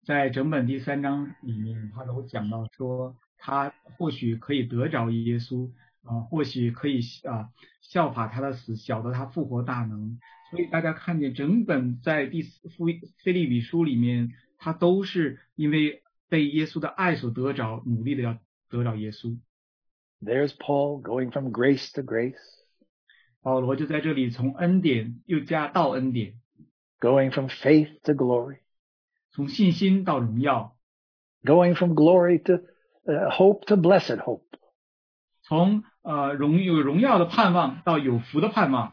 [0.05, 5.70] 在整本第三章里面，他都讲到说，他或许可以得着耶稣
[6.05, 7.51] 啊、或许可以啊、
[7.82, 10.18] 效法他的死，晓得他复活大能。
[10.51, 12.86] 所以大家看见整本在第四福
[13.22, 18.39] 菲利比书里面，他都是因为 被耶稣的爱所得着，努力的要
[18.70, 19.39] 得着耶稣。
[20.22, 22.39] There's Paul going from grace to grace,
[23.43, 26.34] 保罗就在这里从恩典又加到恩典，
[27.01, 28.59] going from faith to glory,
[29.32, 30.76] 从信心到荣耀，
[31.45, 32.55] going from glory to
[33.07, 34.43] uh, hope to blessed hope.
[35.43, 38.93] 从呃荣有荣耀的盼望到有福的盼望。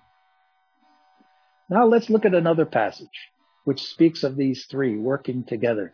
[1.68, 3.32] Now let's look at another passage
[3.66, 5.94] which speaks of these three working together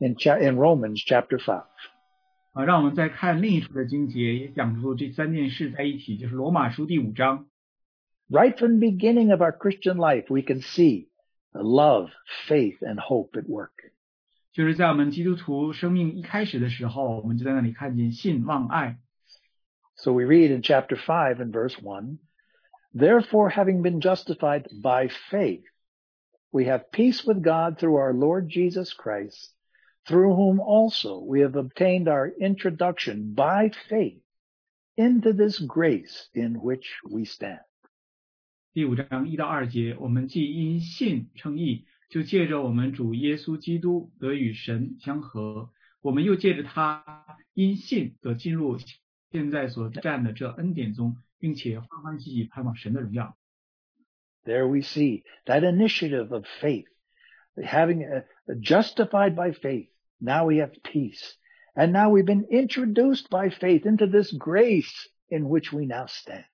[0.00, 1.62] in, cha- in Romans chapter 5.
[2.56, 7.46] 啊，让我们再看另一处的经节，也讲出这三件事在一起，就是罗马书第五章。
[8.28, 11.08] Right from the beginning of our Christian life, we can see
[11.52, 12.10] the love,
[12.46, 13.92] faith, and hope at work.
[14.52, 18.98] 就是在我们基督徒生命一开始的时候，我们就在那里看见信望爱。
[19.94, 22.18] So we read in chapter 5 and verse 1,
[22.94, 25.64] Therefore, having been justified by faith,
[26.50, 29.54] we have peace with God through our Lord Jesus Christ,
[30.06, 34.20] through whom also we have obtained our introduction by faith
[34.96, 37.60] into this grace in which we stand.
[38.72, 47.04] 第五章一到二节，我们既因信称义，就借着我们主耶稣基督得与神相合；我们又借着他
[47.54, 48.78] 因信得进入
[49.30, 53.36] 现在所占的这恩典中，并且欢欢喜喜盼望神的荣耀。
[54.44, 56.86] There we see that initiative of faith,
[57.56, 58.24] having uh,
[58.60, 59.88] justified by faith.
[60.18, 61.36] Now we have peace.
[61.74, 64.92] And now we've been introduced by faith into this grace
[65.30, 66.44] in which we now stand.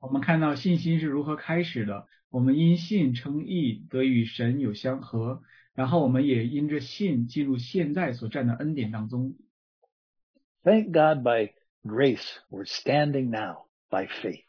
[0.00, 2.06] 我们看到信心是如何开始的。
[2.30, 5.42] 我们因信称义，得与神有相合，
[5.74, 9.34] 然后我们也因着信进入现在所占的恩典当中。
[10.62, 14.44] Thank God by grace we're standing now by faith.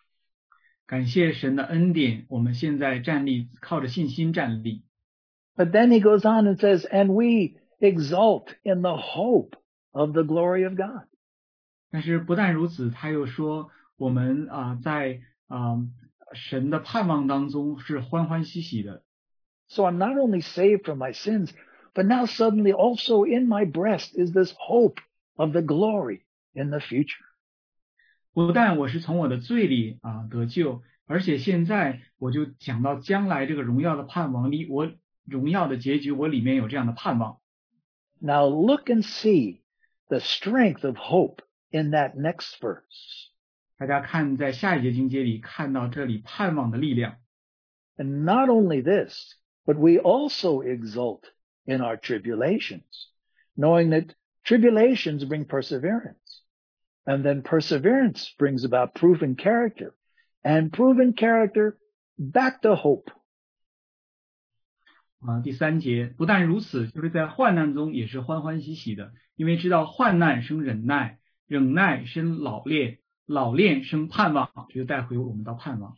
[0.85, 4.83] 感谢神的恩典，我们现在站立，靠着信心站立。
[5.55, 9.55] But then he goes on and says, and we exult in the hope
[9.91, 11.07] of the glory of God.
[11.91, 15.79] 但是不但如此，他又说我们啊、在啊、
[16.33, 19.03] 神的盼望当中是欢欢喜喜的。
[19.67, 21.51] So I'm not only saved from my sins,
[21.93, 24.99] but now suddenly also in my breast is this hope
[25.35, 26.21] of the glory
[26.53, 27.25] in the future.
[28.33, 34.91] 不但我是从我的罪里啊、得救，而且现在我就讲到将来这个荣耀的盼望里，我
[35.25, 37.39] 荣耀的结局，我里面有这样的盼望。
[38.23, 39.61] Now look and see
[40.09, 41.41] the strength of hope
[41.71, 43.29] in that next verse.
[43.77, 47.17] 大家看，在下一节经节里看到这里盼望的力量。
[47.97, 51.31] And not only this, but we also exult
[51.65, 53.09] in our tribulations,
[53.55, 56.43] knowing that tribulations bring perseverance.
[57.05, 59.95] And then perseverance brings about proven character,
[60.43, 61.77] and proven character
[62.17, 63.09] back to hope.
[65.26, 75.96] 啊，第三节，不但如此，就是在患难中也是欢欢喜喜的，因为知道患难生忍耐，忍耐生老练，老练生盼望，这就带回我们到盼望。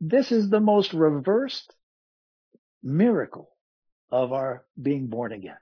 [0.00, 1.68] This is the most reversed
[2.82, 3.50] miracle
[4.08, 5.58] of our being born again.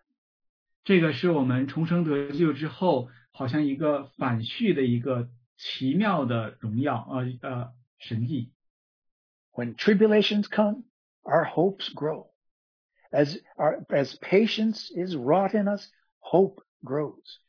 [0.84, 8.52] 这个是我们重生得救之后，好像一个反序的一个奇妙的荣耀，呃呃神迹。
[9.52, 10.84] When tribulations come,
[11.24, 12.28] our hopes grow.
[13.13, 15.89] As our, as patience is wrought in us,
[16.19, 17.39] hope grows.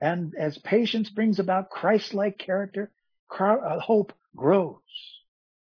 [0.00, 2.90] And as patience brings about Christ-like character,
[3.28, 4.80] cro- uh, hope grows.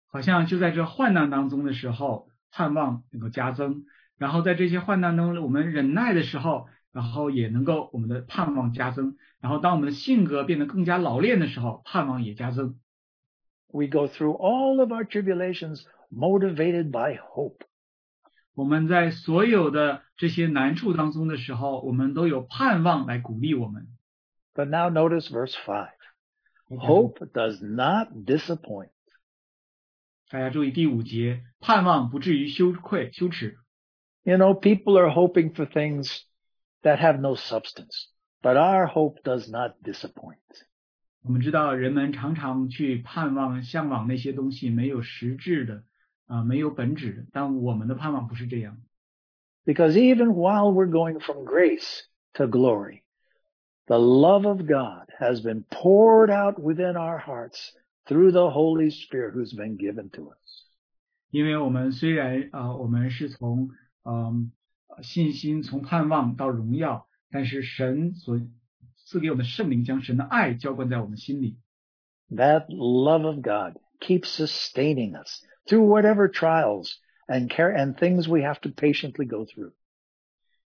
[0.06, 3.84] 好像就在这患难当中的时候，盼望能够加增；
[4.16, 12.78] 然后在这些患难当中，我们忍耐的时候，然后也能够我们的盼望加增；然后当我们的性格变得更加老练的时候，盼望也加增。
[13.68, 17.64] We go through all of our tribulations motivated by hope.
[18.56, 23.88] 我们在所有的这些难处当中的时候，我们都有盼望来鼓励我们。
[24.54, 25.88] But now notice verse 5.
[26.68, 28.90] Hope does not disappoint.
[30.30, 33.58] 大家注意第五节，盼望不至于羞愧羞耻。
[34.22, 36.20] You know, people are hoping for things
[36.82, 38.06] that have no substance,
[38.40, 40.38] but our hope does not disappoint.
[41.22, 45.84] 我们知道人们常常去盼望、向往那些东西没有实质的
[46.26, 48.78] 啊、没有本质的，但我们的盼望不是这样。
[49.64, 52.02] Because even while we're going from grace
[52.34, 53.02] to glory,
[53.86, 57.72] the love of God has been poured out within our hearts
[58.06, 60.36] through the Holy Spirit who's been given to us.
[61.30, 63.70] 因为我们虽然啊、我们是从
[64.04, 64.50] 嗯、
[65.02, 68.40] 信心、从盼望到荣耀，但是神所
[68.96, 71.56] 赐给我们的圣灵将神的爱浇灌在我们心里。
[72.30, 78.42] That love of God keeps sustaining us through whatever trials and care and things we
[78.42, 79.72] have to patiently go through.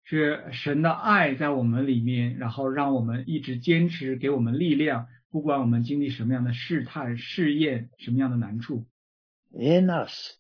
[0.04, 8.86] 是神的爱在我们里面，然后让我们一直坚持，给我们力量，不管我们经历什么样的试探、试验，什么样的难处。
[9.52, 10.34] In us,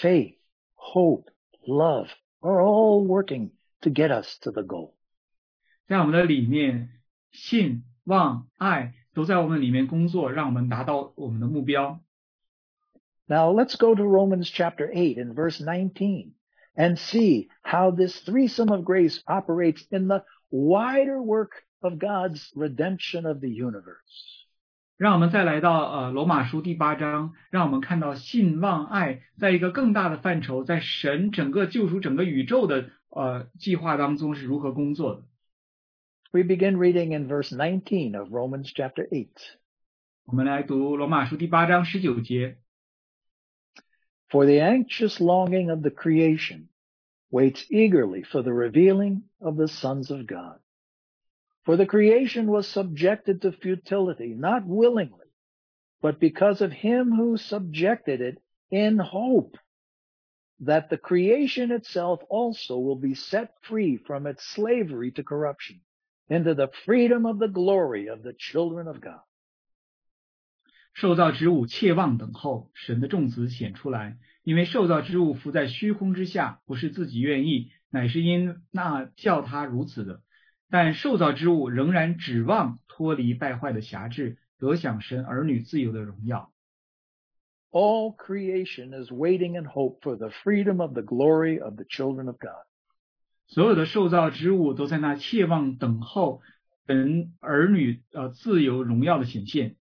[0.00, 0.36] faith,
[0.74, 1.26] hope,
[1.64, 2.08] love
[2.40, 3.50] are all working
[3.82, 4.94] to get us to the goal.
[5.86, 6.90] 在我们的里面，
[7.30, 12.00] 信、望、爱都在我们里面工作，让我们达到我们的目标。
[13.30, 16.32] Now let's go to Romans chapter 8 and verse 19
[16.76, 23.26] and see how this threesome of grace operates in the wider work of God's redemption
[23.26, 24.44] of the universe.
[24.96, 35.22] 让我们再来到呃罗马书第八章，让我们看到信望爱在一个更大的范畴，在神整个救赎整个宇宙的呃计划当中是如何工作的。
[36.32, 39.28] We begin reading in verse 19 of Romans chapter 8.
[40.24, 42.58] 我们来读罗马书第八章十九节。
[44.31, 46.69] For the anxious longing of the creation
[47.31, 50.59] waits eagerly for the revealing of the sons of God.
[51.65, 55.27] For the creation was subjected to futility, not willingly,
[56.01, 59.57] but because of him who subjected it in hope
[60.61, 65.81] that the creation itself also will be set free from its slavery to corruption
[66.29, 69.21] into the freedom of the glory of the children of God.
[70.93, 80.21] 受造之物切望等候神的众子显出来，因为受造之物伏在虚空之下，不是自己愿意，乃是因那叫他如此的。
[80.69, 86.51] 但受造之物仍然指望脱离败坏的辖制，得享神儿女自由的荣耀。
[87.71, 92.35] All creation is waiting in hope for the freedom of the glory of the children of
[92.37, 92.65] God.
[93.47, 96.41] 所有的受造之物都在那切望等候
[96.85, 99.75] 神儿女呃自由荣耀的显现。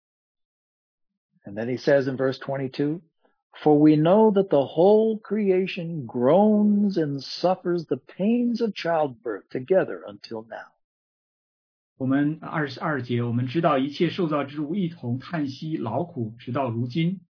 [1.46, 3.02] And then he says in verse 22,
[3.64, 10.04] For we know that the whole creation groans and suffers the pains of childbirth together
[10.08, 10.74] until now.
[11.98, 17.22] 我们二十二节，我们知道一切受造之物一同叹息劳苦，直到如今。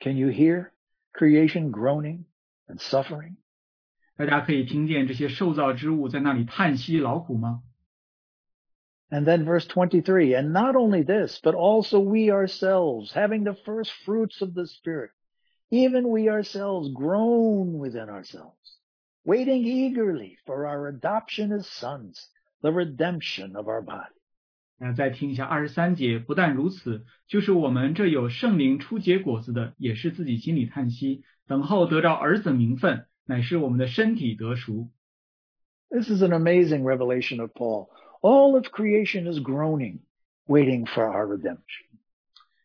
[0.00, 0.72] Can you hear
[1.14, 2.24] creation groaning
[2.66, 3.36] and suffering?
[4.16, 7.62] 大家可以听见这些受造之物在那里叹息劳苦吗？
[9.10, 13.92] And then verse 23, and not only this, but also we ourselves, having the first
[14.04, 15.10] fruits of the Spirit,
[15.70, 18.78] even we ourselves groan within ourselves,
[19.24, 22.28] waiting eagerly for our adoption as sons,
[22.62, 24.10] the redemption of our body.
[24.76, 34.90] 那再听一下二十三节，不但如此，就是我们这有圣灵初结果子的，也是自己心里叹息，等候得着儿子名分，乃是我们的身体得赎。
[35.90, 37.88] This is an amazing revelation of Paul.
[38.20, 40.00] All of creation is groaning,
[40.46, 41.86] waiting for our redemption.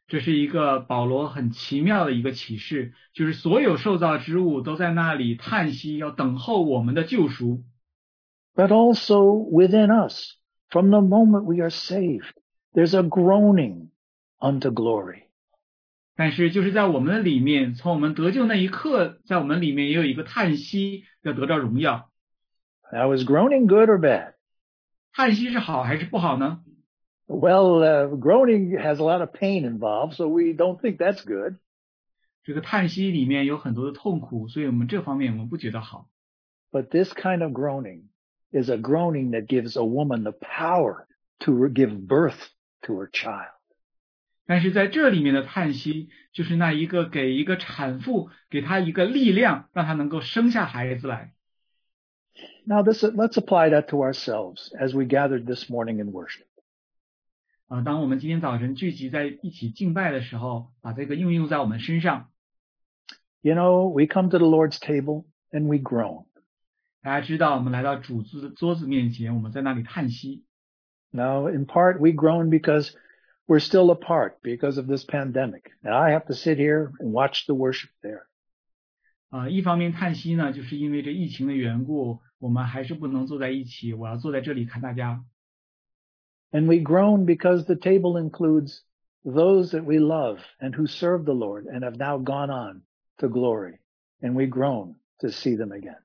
[0.07, 7.63] 这是一个保罗很奇妙的一个启示，就是所有受造之物都在那里叹息，要等候我们的救赎。
[8.55, 10.35] But also within us,
[10.69, 12.33] from the moment we are saved,
[12.73, 13.89] there's a groaning
[14.39, 15.23] unto glory.
[16.15, 22.09] 但是就是在我们的里面，从我们得救那一刻，在我们里面也有一个叹息，要得到荣耀。
[22.91, 24.33] Now, is groaning good or bad?
[25.13, 26.63] 叹息是好还是不好呢？
[27.27, 31.57] Well, uh, groaning has a lot of pain involved, so we don't think that's good.
[32.43, 36.09] 这个叹息里面有很多的痛苦，所以我们这方面我们不觉得好。
[36.71, 38.05] But this kind of groaning
[38.51, 41.05] is a groaning that gives a woman the power
[41.39, 42.47] to give birth
[42.83, 43.53] to her child.
[44.47, 51.33] 但是在这里面的叹息，就是那一个给一个产妇给她一个力量，让她能够生下孩子来。
[52.65, 56.45] Now, this, let's apply that to ourselves as we gathered this morning in worship.
[57.67, 62.29] 啊、当我们今天早晨聚集在一起敬拜的时候，把这个应用在我们身上。
[63.41, 66.25] You know, we come to the Lord's table and we groan.
[67.01, 70.43] 大家知道，我们来到主子的桌子面前，我们在那里叹息。
[71.11, 72.91] Now, in part, we groan because
[73.47, 75.71] we're still apart because of this pandemic.
[75.81, 78.23] Now, I have to sit here and watch the worship there.
[79.29, 83.93] 啊、一方面叹息呢，就是因为这疫情的缘故， 我们还是不能坐在一起。
[83.93, 85.23] 我要坐在这里看大家。
[86.51, 88.81] And we groan because the table includes
[89.23, 92.81] those that we love and who serve the Lord and have now gone on
[93.17, 93.79] to glory.
[94.21, 95.99] And we groan to see them again.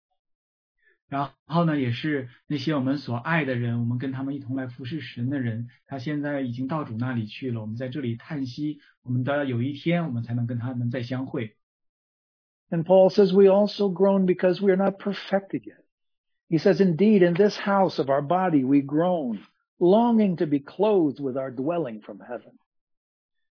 [1.09, 7.61] 然后呢，也是那些我们所爱的人，我们跟他们一同来服侍神的人，他现在已经到主那里去了。
[7.61, 11.57] 我们在这里叹息，我们的有一天我们才能跟他们再相会。
[12.71, 15.78] And Paul says we also groan because we are not perfected yet.
[16.49, 19.41] He says, indeed, in this house of our body we groan,
[19.81, 22.59] longing to be clothed with our dwelling from heaven.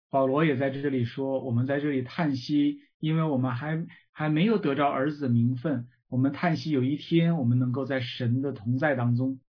[0.09, 9.41] 保罗也在这里说，我们在这里叹息，因为我们还还没有得着儿子的名分， 我们叹息有一天我们能够在神的同在当中。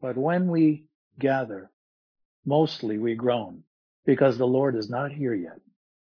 [0.00, 0.86] But when we
[1.18, 1.68] gather,
[2.44, 3.62] mostly we groan
[4.04, 5.60] because the Lord is not here yet,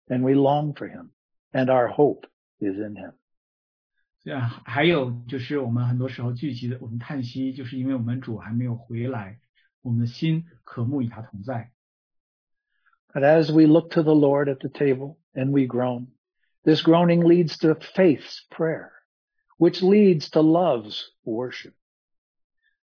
[0.08, 1.10] and we long for him,
[1.52, 2.26] and our hope
[2.58, 3.12] is in him.
[4.22, 9.38] 这样还有就是我们很多时候聚集的，我们叹息，就是因为我们主还没有回来，
[9.82, 11.70] 我们的心渴慕与他同在。
[13.12, 16.08] But as we look to the Lord at the table and we groan,
[16.64, 18.90] this groaning leads to faith's prayer,
[19.58, 21.72] which leads to love's worship.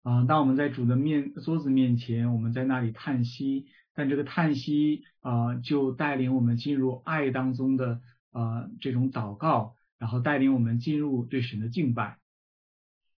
[0.04, 12.18] 啊、当我们在主的面桌子面前，我们在那里叹息，但这个叹息啊、就带领我们进入爱当中的啊这种祷告， 然后带领我们进入对神的敬拜。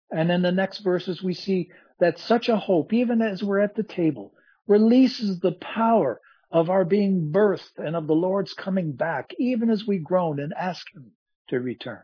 [0.08, 3.74] And in the next verses, we see that such a hope, even as we're at
[3.74, 4.32] the table,
[4.66, 9.86] releases the power of our being birthed and of the Lord's coming back, even as
[9.86, 11.12] we groan and ask Him
[11.48, 12.02] to return.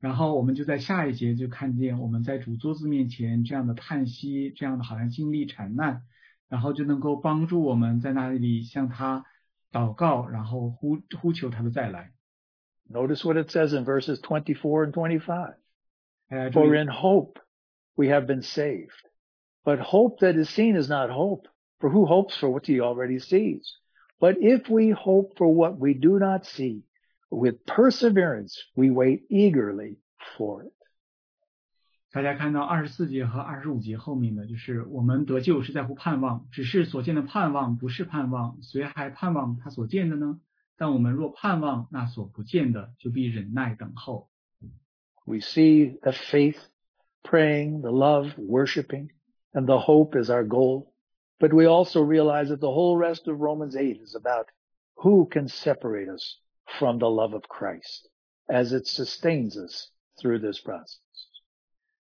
[0.00, 6.02] 然后我们就在下一节就看见我们在主桌子面前这样的叹息，这样的好像经历产难，
[6.48, 9.24] 然后就能够帮助我们在那里向他
[9.72, 12.12] 祷告，然后呼呼求他的再来。
[12.88, 15.54] Notice what it says in verses 24 and 25.
[16.28, 17.38] 大家注 For 意 in hope
[17.96, 18.90] we have been saved.
[19.64, 21.48] But hope that is seen is not hope.
[21.80, 23.78] For who hopes for what he already sees?
[24.20, 26.82] But if we hope for what we do not see,
[27.30, 29.96] with perseverance we wait eagerly
[30.36, 30.72] for it.
[32.12, 40.38] 大家看到二十四节和二十五节后面的，就是我们得救是在乎盼望，只是所见的盼望不是盼望，谁还盼望他所见的呢？
[40.78, 44.28] 但我们若盼望那所不见的，就必忍耐等候。
[45.24, 46.58] We see the faith,
[47.22, 49.10] praying, the love, worshiping,
[49.52, 50.92] and the hope is our goal.
[51.38, 54.46] But we also realize that the whole rest of Romans 8 is about
[54.96, 56.38] who can separate us
[56.78, 58.08] from the love of Christ
[58.48, 60.98] as it sustains us through this process.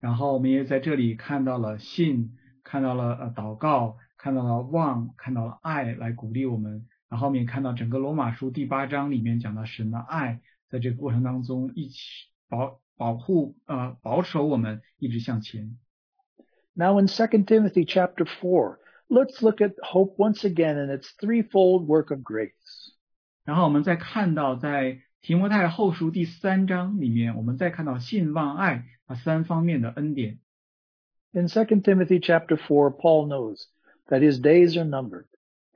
[0.00, 6.88] 然后我们也在这里看到了信，看到了呃祷告，看到了望，看到了爱来鼓励我们。
[7.08, 12.00] 然后我们也看到整个罗马书第八章里面讲到神的爱，在这个过程当中一起
[12.48, 15.78] 保保护呃保守我们一直向前。
[16.74, 21.86] Now in 2 Timothy chapter 4, let's look at hope once again in its threefold
[21.86, 22.94] work of grace.
[23.44, 30.38] 然后我们再看到在提摩太后书第三章里面，我们再看到信望爱啊三方面的恩典。
[31.32, 33.66] In 2 Timothy chapter 4, Paul knows
[34.08, 35.26] that his days are numbered,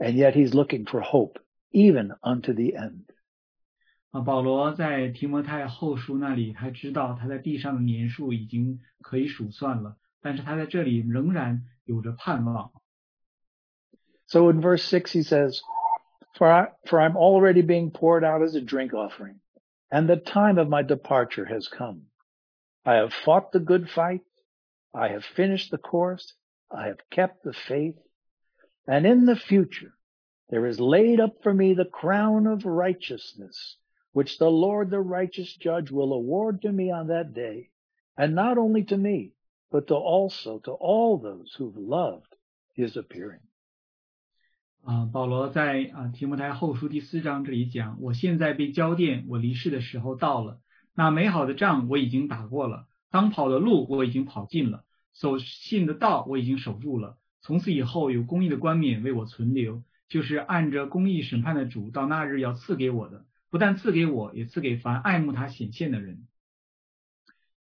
[0.00, 1.38] and yet he's looking for hope,
[1.72, 3.04] even unto the end.
[4.10, 12.72] 啊，保罗在提摩太后书那里，他知道他在地上的年数已经可以数算了，但是他在这里仍然有着盼望。
[14.26, 15.60] So in verse 6 he says,
[16.34, 19.40] for, I, for I'm already being poured out as a drink offering,
[19.90, 22.06] and the time of my departure has come.
[22.84, 24.22] I have fought the good fight.
[24.94, 26.34] I have finished the course.
[26.70, 27.96] I have kept the faith.
[28.86, 29.92] And in the future,
[30.48, 33.76] there is laid up for me the crown of righteousness,
[34.12, 37.70] which the Lord, the righteous judge, will award to me on that day.
[38.16, 39.32] And not only to me,
[39.70, 42.34] but to also to all those who've loved
[42.74, 43.40] his appearing.
[44.84, 50.60] 啊，保罗在啊提摩太后书第四章这里讲，我现在被交奠，我离世的时候到了。
[50.94, 57.18] 那美好的仗我已经打过了，当跑的路我已经跑尽了，守信的道我已经守住了。
[57.41, 66.27] 从此以后有公义的冠冕为我存留，就是按着公义审判的主到那日要赐给我的，不但赐给我，也赐给凡爱慕他显现的人。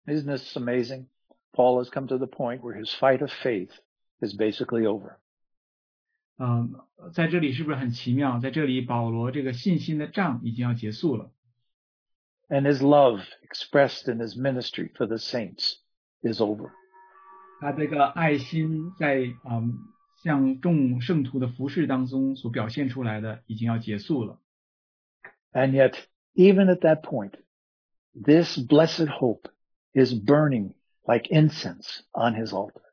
[0.07, 1.07] Isn't this amazing?
[1.53, 3.71] Paul has come to the point where his fight of faith
[4.21, 5.17] is basically over.
[6.37, 6.75] 嗯，
[7.13, 8.41] 在这里是不是很奇妙？
[8.41, 11.33] 在这里，保罗这个信心的仗已经要结束了。
[12.49, 15.77] And his love expressed in his ministry for the saints
[16.23, 16.73] is over.
[17.64, 19.80] 他这个爱心在嗯
[20.24, 24.40] 向众圣徒的服饰当中所表现出来的已经要结束了。
[25.52, 25.96] And yet,
[26.36, 27.34] even at that point,
[28.14, 29.50] this blessed hope
[29.94, 32.84] is burning like incense on his altar.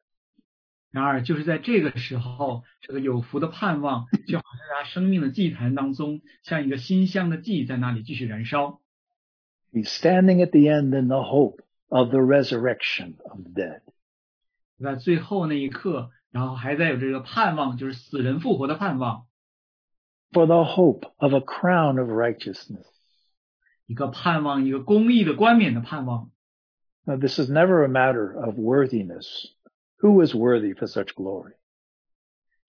[0.91, 8.81] 然而，就是在这个时候，这个有福的盼望就好像在他生命的祭坛当中，像一个馨香的祭在那里继续燃烧。
[9.73, 13.81] He's standing at the end in the hope of the resurrection of the dead.
[14.83, 19.27] 在最后那一刻，然后还在有这个盼望，就是死人复活的盼望，
[20.33, 22.87] For the hope of a crown of righteousness.
[23.87, 26.31] 一个盼望，一个公义的冠冕的盼望。
[27.05, 29.27] Now, this is never a matter of worthiness.
[30.01, 31.55] Who is worthy for such glory?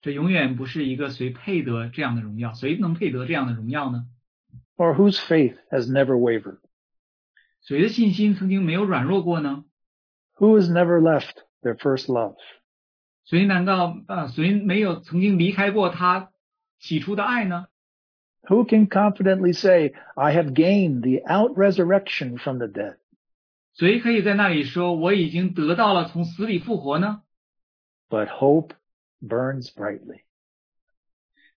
[0.00, 4.06] 这永远不是一个谁配得这样的荣耀，谁能配得这样的荣耀呢？
[4.76, 6.60] Or whose faith has never wavered?
[7.62, 9.64] 谁的信心曾经没有软弱过呢？
[10.36, 12.36] Who has never left their first love?
[13.24, 16.30] 谁难道啊、谁没有曾经离开过他
[16.78, 17.66] 起初的爱呢？
[18.42, 22.96] Who can confidently say, I have gained the out resurrection from the dead?
[23.74, 27.22] 谁可以在那里说我已经得到了从死里复活呢？
[28.08, 28.70] But hope
[29.20, 30.22] burns brightly.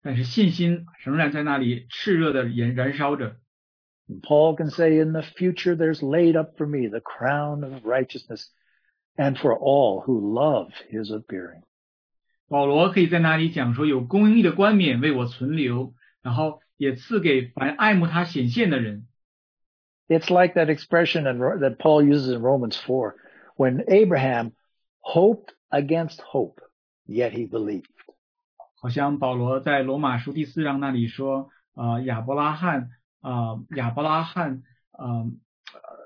[0.03, 3.37] 但是信心仍然在那里炽热的燃燃烧着。
[4.09, 7.85] And Paul can say, in the future there's laid up for me the crown of
[7.85, 8.49] righteousness
[9.17, 11.63] and for all who love his appearing.
[12.49, 19.07] 保罗可以在那里讲说，有公义的冠冕为我存留，然后也赐给凡爱慕他显现的人。
[20.09, 23.15] It's like that expression in, Ro- that Paul uses in Romans 4
[23.57, 24.53] when Abraham
[24.99, 26.61] hoped against hope,
[27.07, 27.85] yet he believed.
[28.75, 32.91] 好像保罗在罗马书第四章那里说，呃，亚伯拉罕，
[33.21, 35.31] 呃，亚伯拉罕，呃，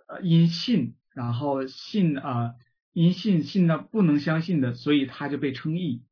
[0.09, 2.55] 呃因信，然后信啊、呃
[2.94, 6.04] 因信信到不能相信的，所以他就被称义。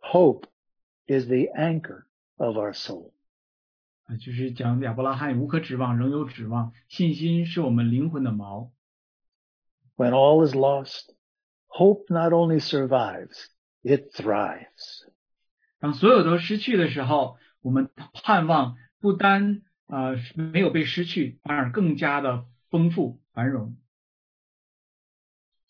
[0.00, 0.44] Hope
[1.06, 2.04] is the anchor
[2.36, 3.12] of our soul.
[4.04, 6.72] 啊，就是讲亚伯拉罕无可指望，仍有指望。
[6.88, 8.70] 信心是我们灵魂的锚。
[9.96, 11.14] When all is lost,
[11.66, 13.46] hope not only survives,
[13.82, 15.08] it thrives.
[15.78, 17.90] 当所有都失去的时候，我们
[18.22, 23.76] 盼望不单呃没有被失去，反而更加的丰富繁荣。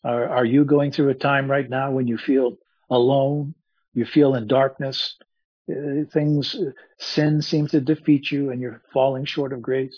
[0.04, 2.58] Are, are you going through a time right now when you feel
[2.90, 3.54] alone?
[3.94, 5.16] You feel in darkness?
[5.70, 9.96] Uh, things, uh, sin seems to defeat you and you're falling short of grace?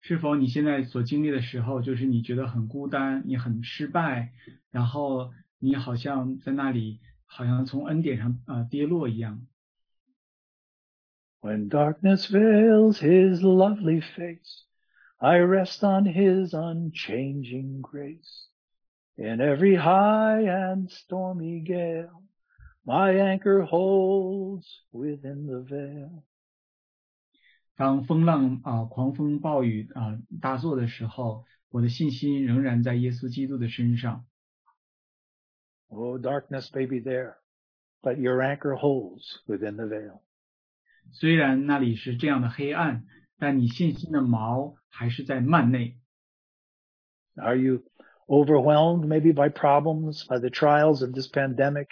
[0.00, 4.32] 是否你现在所经历的时候，就是你觉得很孤单，你很失败，
[4.70, 9.46] 然后你好像在那里，好像从恩典上啊、呃跌落一样。
[11.40, 14.64] When darkness veils his lovely face,
[15.18, 18.48] I rest on his unchanging grace.
[19.20, 22.22] In every high and stormy gale,
[22.84, 26.22] my anchor holds within the veil.
[27.76, 34.26] 当风浪啊、狂风暴雨啊、大作的时候，我的信心仍然在耶稣基督的身上。
[35.88, 37.36] Oh, darkness may be there,
[38.02, 40.20] but your anchor holds within the veil.
[41.12, 43.06] 虽然那里是这样的黑暗，
[43.38, 45.98] 但你信心的锚还是在幔内。
[47.36, 47.84] Are you
[48.30, 51.90] overwhelmed maybe by problems, by the trials of this pandemic?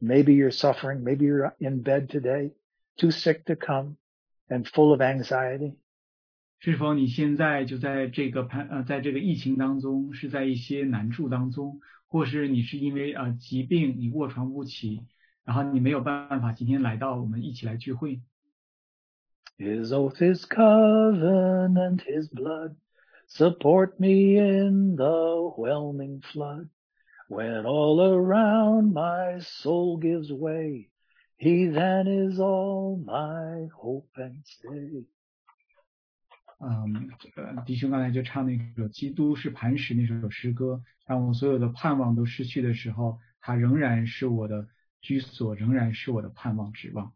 [0.00, 1.02] Maybe you're suffering.
[1.02, 2.52] Maybe you're in bed today,
[2.98, 3.96] too sick to come
[4.50, 5.76] and full of anxiety.
[6.58, 15.06] 是否你现在就在这个pand呃，在这个疫情当中，是在一些难处当中，或是你是因为呃疾病你卧床不起，
[15.44, 18.22] 然后你没有办法今天来到我们一起来聚会。
[19.58, 22.74] His oath, his covenant, his blood
[23.30, 26.68] support me in the whelming flood.
[27.28, 30.90] When all around my soul gives way,
[31.36, 35.04] he then is all my hope and stay.
[36.58, 44.66] 嗯，这个弟兄刚才就唱那首《基督是磐石》那首诗歌，当我所有的盼望都失去的时候，他仍然是我的
[45.02, 47.12] 居所，仍然是我的盼望指望。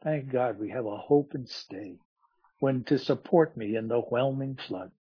[0.00, 1.98] Thank God we have a hope and stay
[2.60, 4.92] when to support me in the whelming flood.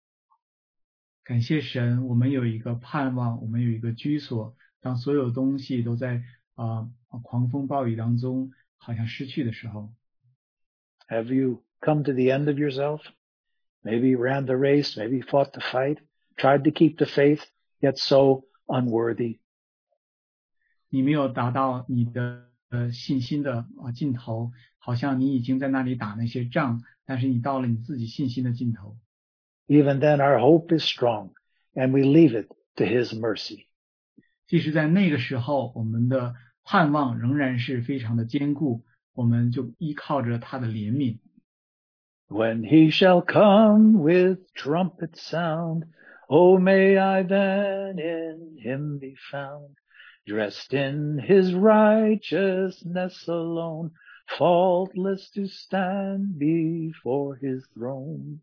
[1.23, 4.55] 感谢神，我们有一个盼望，我们有一个居所。
[4.79, 6.23] 当所有东西都在
[6.55, 9.93] 啊、呃狂风暴雨当中好像失去的时候
[11.07, 13.01] ，Have you come to the end of yourself?
[13.83, 15.99] Maybe ran the race, maybe fought the fight,
[16.35, 17.43] tried to keep the faith,
[17.79, 19.39] yet so unworthy.
[20.89, 28.97] 你没有达到你的呃信心的啊尽头，好像你已经在那里打那些仗，但是你到了你自己信心的尽头。
[29.70, 31.34] Even then our hope is strong
[31.74, 33.66] and we leave it to his mercy.
[34.46, 41.18] 即使在那个时候，我们的盼望仍然是非常的坚固，我们就依靠着他的怜悯。
[42.28, 45.84] When he shall come with trumpet sound,
[46.28, 49.76] oh may I then in him be found,
[50.26, 53.92] dressed in his righteousness alone,
[54.26, 58.40] faultless to stand before his throne.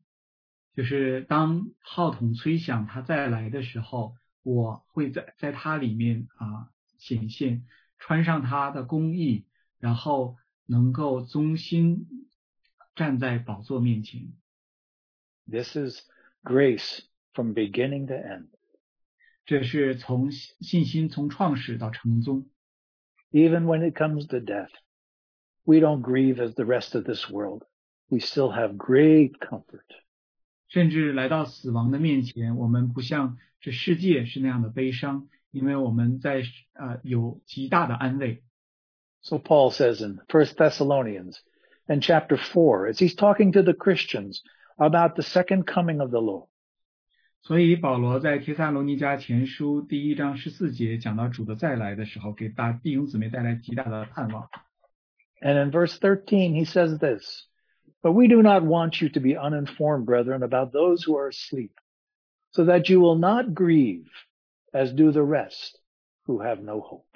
[0.77, 7.65] 就是当号筒吹响他再来的时候，我会在在他里面啊显现，
[7.99, 9.45] 穿上他的公义，
[9.79, 12.07] 然后能够忠心
[12.95, 14.33] 站在宝座面前。
[15.45, 16.01] This is
[16.43, 17.01] grace
[17.33, 18.47] from beginning to end.
[19.45, 22.49] 这是从信心从创始到成终。
[23.31, 24.71] Even when it comes to death,
[25.63, 27.63] we don't grieve as the rest of this world.
[28.07, 29.85] We still have great comfort.
[30.67, 38.43] 甚至来到死亡的面前，我们不像这世界是那样的悲伤，因为我们在呃有极大的安慰。
[39.21, 41.37] So Paul says in 1 Thessalonians
[41.87, 44.41] and chapter 4, as he's talking to the Christians
[44.77, 46.47] about the second coming of the Lord.
[47.41, 54.49] 所以保罗在帖撒罗尼迦前书第一章十四节讲到主的再来的时候，给大弟兄姊妹带来极大的盼望。
[55.41, 57.47] And in verse 13, he says this,
[58.01, 61.71] But we do not want you to be uninformed, brethren, about those who are asleep,
[62.51, 64.09] so that you will not grieve
[64.73, 65.79] as do the rest
[66.25, 67.07] who have no hope.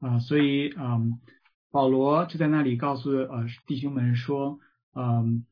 [0.00, 1.20] 啊、所以嗯，
[1.70, 4.58] 保罗就在那里告诉呃弟兄们说，
[4.94, 5.44] 嗯，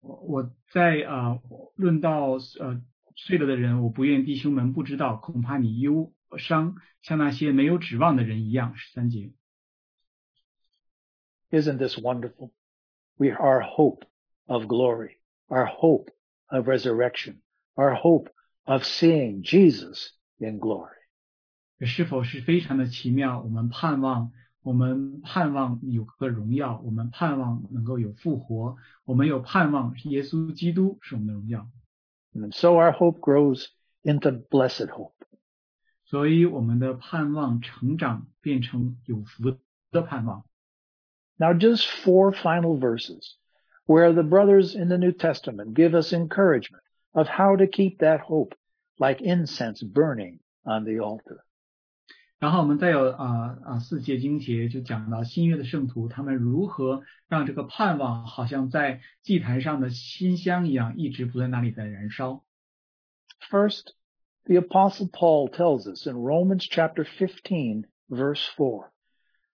[0.00, 1.40] 我我在啊、
[1.74, 2.80] 论到呃
[3.16, 8.76] 睡了的人，我不愿弟兄们不知道，恐怕你忧伤，像那些没有指望的人一样。
[8.76, 9.32] 十三节。
[11.50, 12.50] Isn't this wonderful?
[13.16, 14.04] We are hope
[14.46, 15.18] of glory,
[15.48, 16.10] our hope
[16.48, 17.42] of resurrection,
[17.76, 18.30] our hope
[18.64, 20.96] of seeing Jesus in glory.
[21.78, 23.40] 这是否是非常的奇妙？
[23.40, 31.70] 我们盼望，我们盼望有个荣耀，我们盼望能够有复活，我们有盼望耶稣基督是我们的荣耀，
[32.34, 33.66] And so our hope grows
[34.02, 35.14] into blessed hope.
[36.04, 39.56] 所以我们的盼望成长变成有福
[39.90, 40.44] 的盼望。
[41.38, 43.36] Now just four final verses
[43.86, 46.82] where the brothers in the New Testament give us encouragement
[47.14, 48.54] of how to keep that hope
[48.98, 51.44] like incense burning on the altar.
[52.38, 62.44] 然后我们再有啊啊四节经节就讲到新约的圣徒他们如何让这个盼望好像在祭坛上的馨香一样，一直不在那里在燃烧。
[63.50, 63.92] First,
[64.44, 68.90] the apostle Paul tells us in Romans chapter 15 verse 4,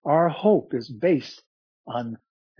[0.03, 1.41] our hope is based
[1.85, 2.17] on,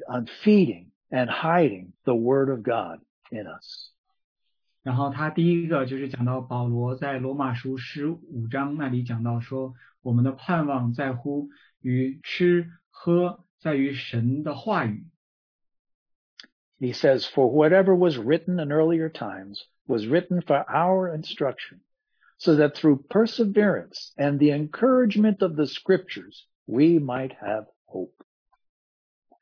[0.08, 3.00] on feeding and hiding the word of God
[3.32, 3.92] in us.
[4.84, 11.50] 然后他第一个就是讲到保罗在罗马书十五章那里讲到说，我们的盼望在乎
[11.82, 15.06] 于吃喝，在于神的话语。
[16.80, 21.80] He says, for whatever was written in earlier times was written for our instruction,
[22.38, 28.14] so that through perseverance and the encouragement of the scriptures, we might have hope.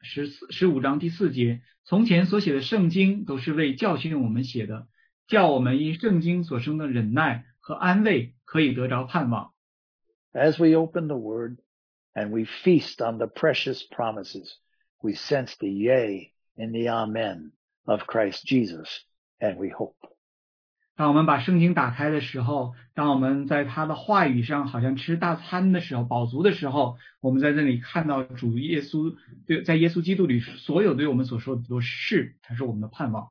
[0.02, 4.88] 十四十五章第四节，从前所写的圣经都是为教训我们写的，
[5.28, 9.54] 叫我们因圣经所生的忍耐和安慰可以得着盼望。
[10.34, 11.58] As we open the word
[12.14, 14.54] and we feast on the precious promises,
[15.02, 17.52] we sense the yea and the amen
[17.86, 19.02] of Christ Jesus,
[19.40, 19.96] and we hope.
[21.00, 29.16] 当我们把圣经打开的时候，当我们在他的话语上好像吃大餐的时候，饱足的时候，我们在这里看到主耶稣
[29.46, 33.30] 对在耶稣基督里所有对我们所说的都是，才是我们的盼望。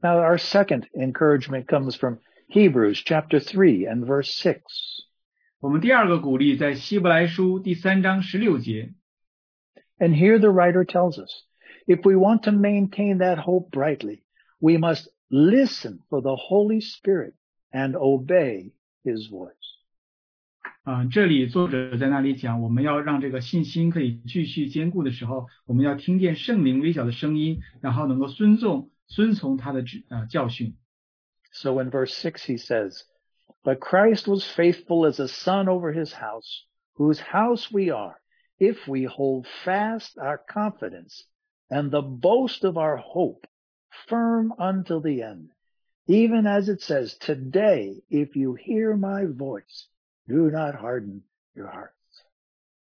[0.00, 4.60] Now our second encouragement comes from Hebrews chapter 3 and verse 6.
[5.60, 8.94] 我们第二个鼓励在希伯来书第三章十六节，
[9.98, 11.30] And here the writer tells us,
[11.86, 14.22] if we want to maintain that hope brightly,
[14.58, 17.34] we must listen for the Holy Spirit
[17.72, 18.72] and obey
[19.04, 19.54] His voice.
[20.82, 30.76] 啊、这里作者在那里讲，我们要让这个信心可以继续坚固的时候，我们要听见圣灵微小的声音，然后能够尊重、遵从他的指啊、教训。
[31.52, 33.02] So in verse 6 he says,
[33.62, 38.16] But Christ was faithful as a son over his house, whose house we are,
[38.58, 41.26] if we hold fast our confidence
[41.68, 43.46] and the boast of our hope
[44.08, 45.50] firm until the end.
[46.06, 49.86] Even as it says, Today, if you hear my voice,
[50.26, 51.22] do not harden
[51.54, 51.94] your hearts.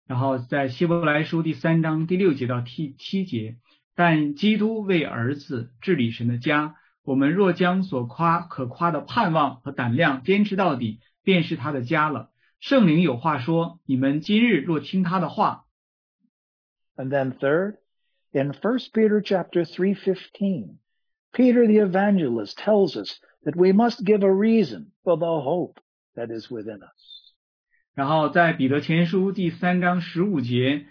[0.07, 3.57] 然后在希伯来书第三章第六节到第七节，
[3.95, 12.31] 但基督为儿子治理神的家，我们若将所夸可夸的盼望和胆量坚持到底，便是他的家了。
[12.61, 15.65] 圣灵有话说：你们今日若听他的话。
[16.97, 17.79] And then third,
[18.33, 20.77] in 1 Peter chapter 3:15,
[21.33, 25.81] Peter the evangelist tells us that we must give a reason for the hope
[26.15, 27.35] that is within us.
[27.95, 30.87] 然后在彼得前书第三章十五节，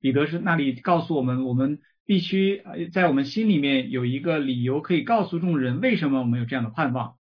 [0.00, 7.16] 彼得是那里告诉我们，我们必须呃在我们心里面有一个理由，可以告诉众人为什么我们有这样的盼望。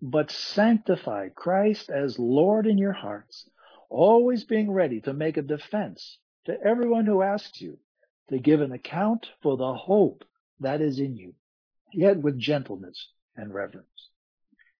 [0.00, 3.48] But sanctify Christ as Lord in your hearts,
[3.88, 7.78] always being ready to make a defense to everyone who asks you
[8.28, 10.24] to give an account for the hope
[10.60, 11.32] that is in you,
[11.92, 12.96] yet with gentleness
[13.34, 13.84] and reverence.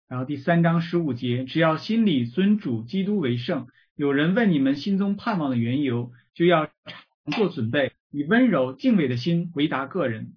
[0.09, 3.66] 然后第三章十五节，只要心里尊主基督为圣，
[3.97, 10.36] 有人问你们心中盼望的缘由，就要常做准备，以温柔敬畏的心回答个人。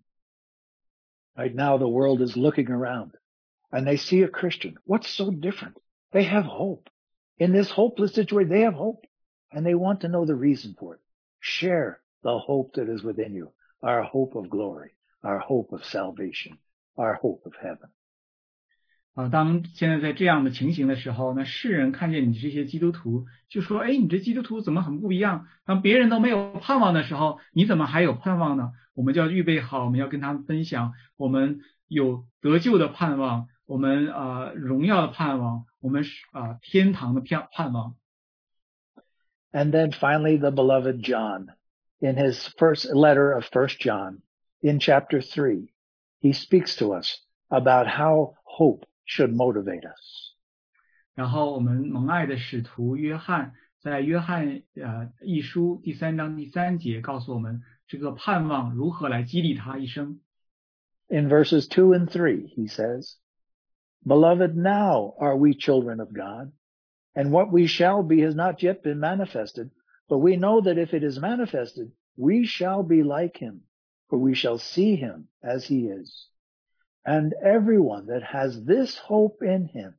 [1.36, 3.12] Right now the world is looking around
[3.70, 5.76] and they see a Christian, what's so different?
[6.12, 6.90] They have hope.
[7.38, 9.06] In this hopeless situation, they have hope
[9.52, 11.02] and they want to know the reason for it.
[11.40, 13.52] Share the hope that is within you,
[13.82, 16.58] our hope of glory, our hope of salvation,
[16.96, 17.90] our hope of heaven.
[19.16, 25.48] 啊，当现在在这样的情形的时候，那世人看见你这些基督徒，就说：“哎，你这基督徒怎么很不一样？
[25.66, 37.96] 当别人都没有盼望的时候，你怎么还有盼望呢？”我们就要预备好，我们要跟他们分享，我们有得救的盼望，我们啊荣耀的盼望，我们啊天堂的盼盼望。
[39.52, 41.48] And then finally, the beloved John,
[42.00, 44.20] in his first letter of First John,
[44.62, 45.70] in chapter three,
[46.24, 50.36] he speaks to us about how hope should motivate us.
[51.16, 60.22] 然后我们蒙爱的使徒约翰在约翰呃一书第三章第三节告诉我们这个盼望如何来激励他一生。
[61.10, 63.16] In verses two and three, he says,
[64.06, 66.54] Beloved, now are we children of God,
[67.16, 69.72] and what we shall be has not yet been manifested,
[70.08, 73.64] but we know that if it is manifested, we shall be like him,
[74.09, 76.29] For we shall see him as he is.
[77.05, 79.95] And everyone that has this hope in him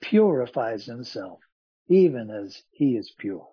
[0.00, 1.40] purifies himself,
[1.88, 3.46] even as he is pure.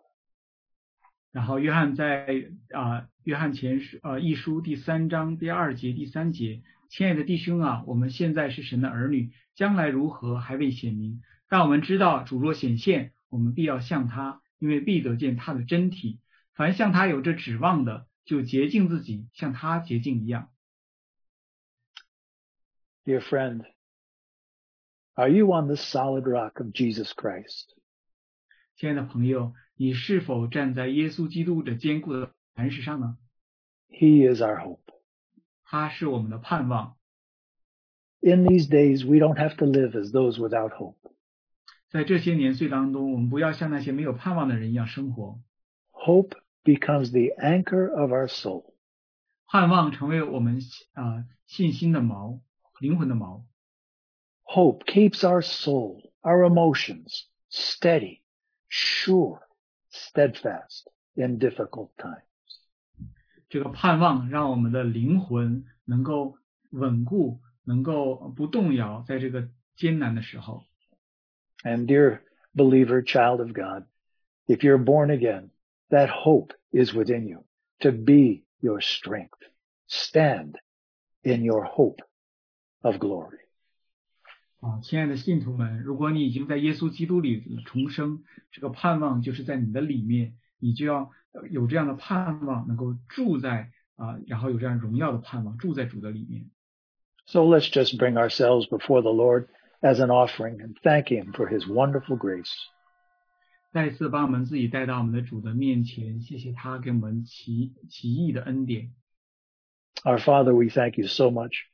[1.32, 2.26] 然后约翰在
[2.74, 16.20] 啊约翰前书呃一书第三章第二节第三节，亲爱的弟兄啊，我们现在是神的儿女，将来如何还未显明，但我们知道主若显现，我们必要向他，因为必得见他的真体。
[16.56, 20.51] 凡向他有着指望的，就洁净自己，像他洁净一样。
[23.05, 23.65] Dear friend,
[25.15, 27.75] are you on the solid rock of Jesus Christ?
[28.77, 33.19] 亲爱的朋友，你是否站在耶稣基督的坚固的磐石上呢？
[33.89, 34.81] He is our hope.
[35.63, 36.97] 他是我们的盼望。
[38.21, 40.97] In these days, we don't have to live as those without hope.
[41.91, 45.41] 在这些年岁当中，我们不要像那些没有盼望的人一样生活。
[45.93, 48.75] Hope becomes the anchor of our soul.
[49.47, 50.59] 盼望成为我们
[50.95, 52.41] 啊、呃、信心的锚。
[52.81, 53.45] 灵魂的锚。
[54.43, 58.23] Hope keeps our soul, our emotions steady,
[58.69, 59.41] sure,
[59.91, 62.23] steadfast in difficult times.
[63.49, 66.37] 这个盼望让我们的灵魂能够
[66.71, 70.65] 稳固，能够不动摇，在这个艰难的时候。
[71.63, 72.21] And dear
[72.55, 73.87] believer, child of God,
[74.47, 75.51] if you're born again,
[75.91, 77.45] that hope is within you
[77.81, 79.39] to be your strength.
[79.87, 80.59] Stand
[81.23, 82.01] in your hope
[82.83, 83.39] of glory.
[84.61, 91.11] 啊，亲爱的信徒们，如果你已经在耶稣基督里重生，这个盼望就是在你的里面，你就要
[91.51, 96.51] 有这样的盼望，能够住在啊，然后有这样荣耀的盼望，住在主的里面。
[97.27, 99.49] So let's just bring ourselves before the Lord
[99.83, 102.53] as an offering and thank Him for His wonderful grace.
[103.73, 108.93] 再次把我们自己带到我们的主的面前，谢谢他给我们奇奇异的恩典。
[110.05, 111.65] Our Father, we thank you so much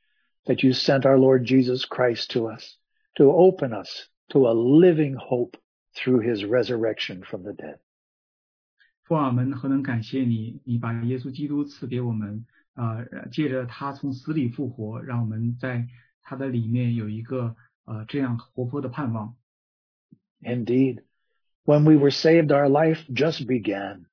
[0.46, 2.76] that you sent our Lord Jesus Christ to us
[3.16, 5.58] to open us to a living hope
[5.94, 7.78] through his resurrection from the dead.
[9.04, 10.62] 父啊，们何能感谢你？
[10.64, 15.88] 你把耶稣基督赐给我们，啊、呃，借着他从死里复活，让我们在
[16.22, 19.36] 他的里面有一个呃这样活泼的盼望。
[20.40, 21.02] Indeed,
[21.64, 24.06] when we were saved, our life just began,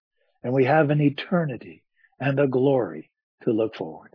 [0.44, 1.84] and we have an eternity
[2.20, 3.10] and a glory
[3.44, 4.12] to look forward.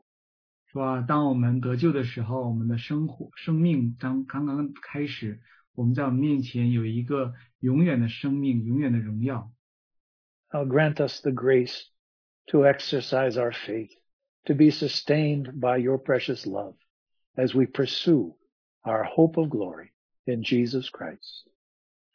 [0.72, 1.04] 是吧？
[1.06, 5.40] 当我们得救的时候，我们的生活、生命刚刚刚开始，
[5.74, 9.52] 我们在我们面前有一个永远的生命、永远的荣耀。
[10.50, 11.82] Now grant us the grace
[12.48, 13.90] to exercise our faith,
[14.46, 16.74] to be sustained by your precious love
[17.36, 18.34] as we pursue
[18.82, 19.92] our hope of glory
[20.24, 21.45] in Jesus Christ.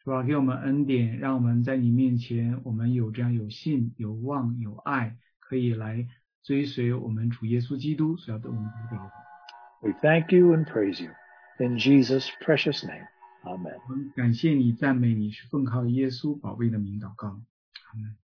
[0.03, 0.21] 是吧？
[0.23, 6.07] 给我们恩典，让我们在你面前，我们有这样有信、有望、有爱，可以来
[6.43, 9.11] 追随我们主耶稣基督所要对我们得到的。
[9.81, 11.11] We thank you and praise you
[11.59, 13.07] in Jesus' precious name.
[13.43, 13.79] Amen.
[13.87, 18.22] 我们感谢你，赞美你，是奉靠耶稣宝贝的名祷告，阿门。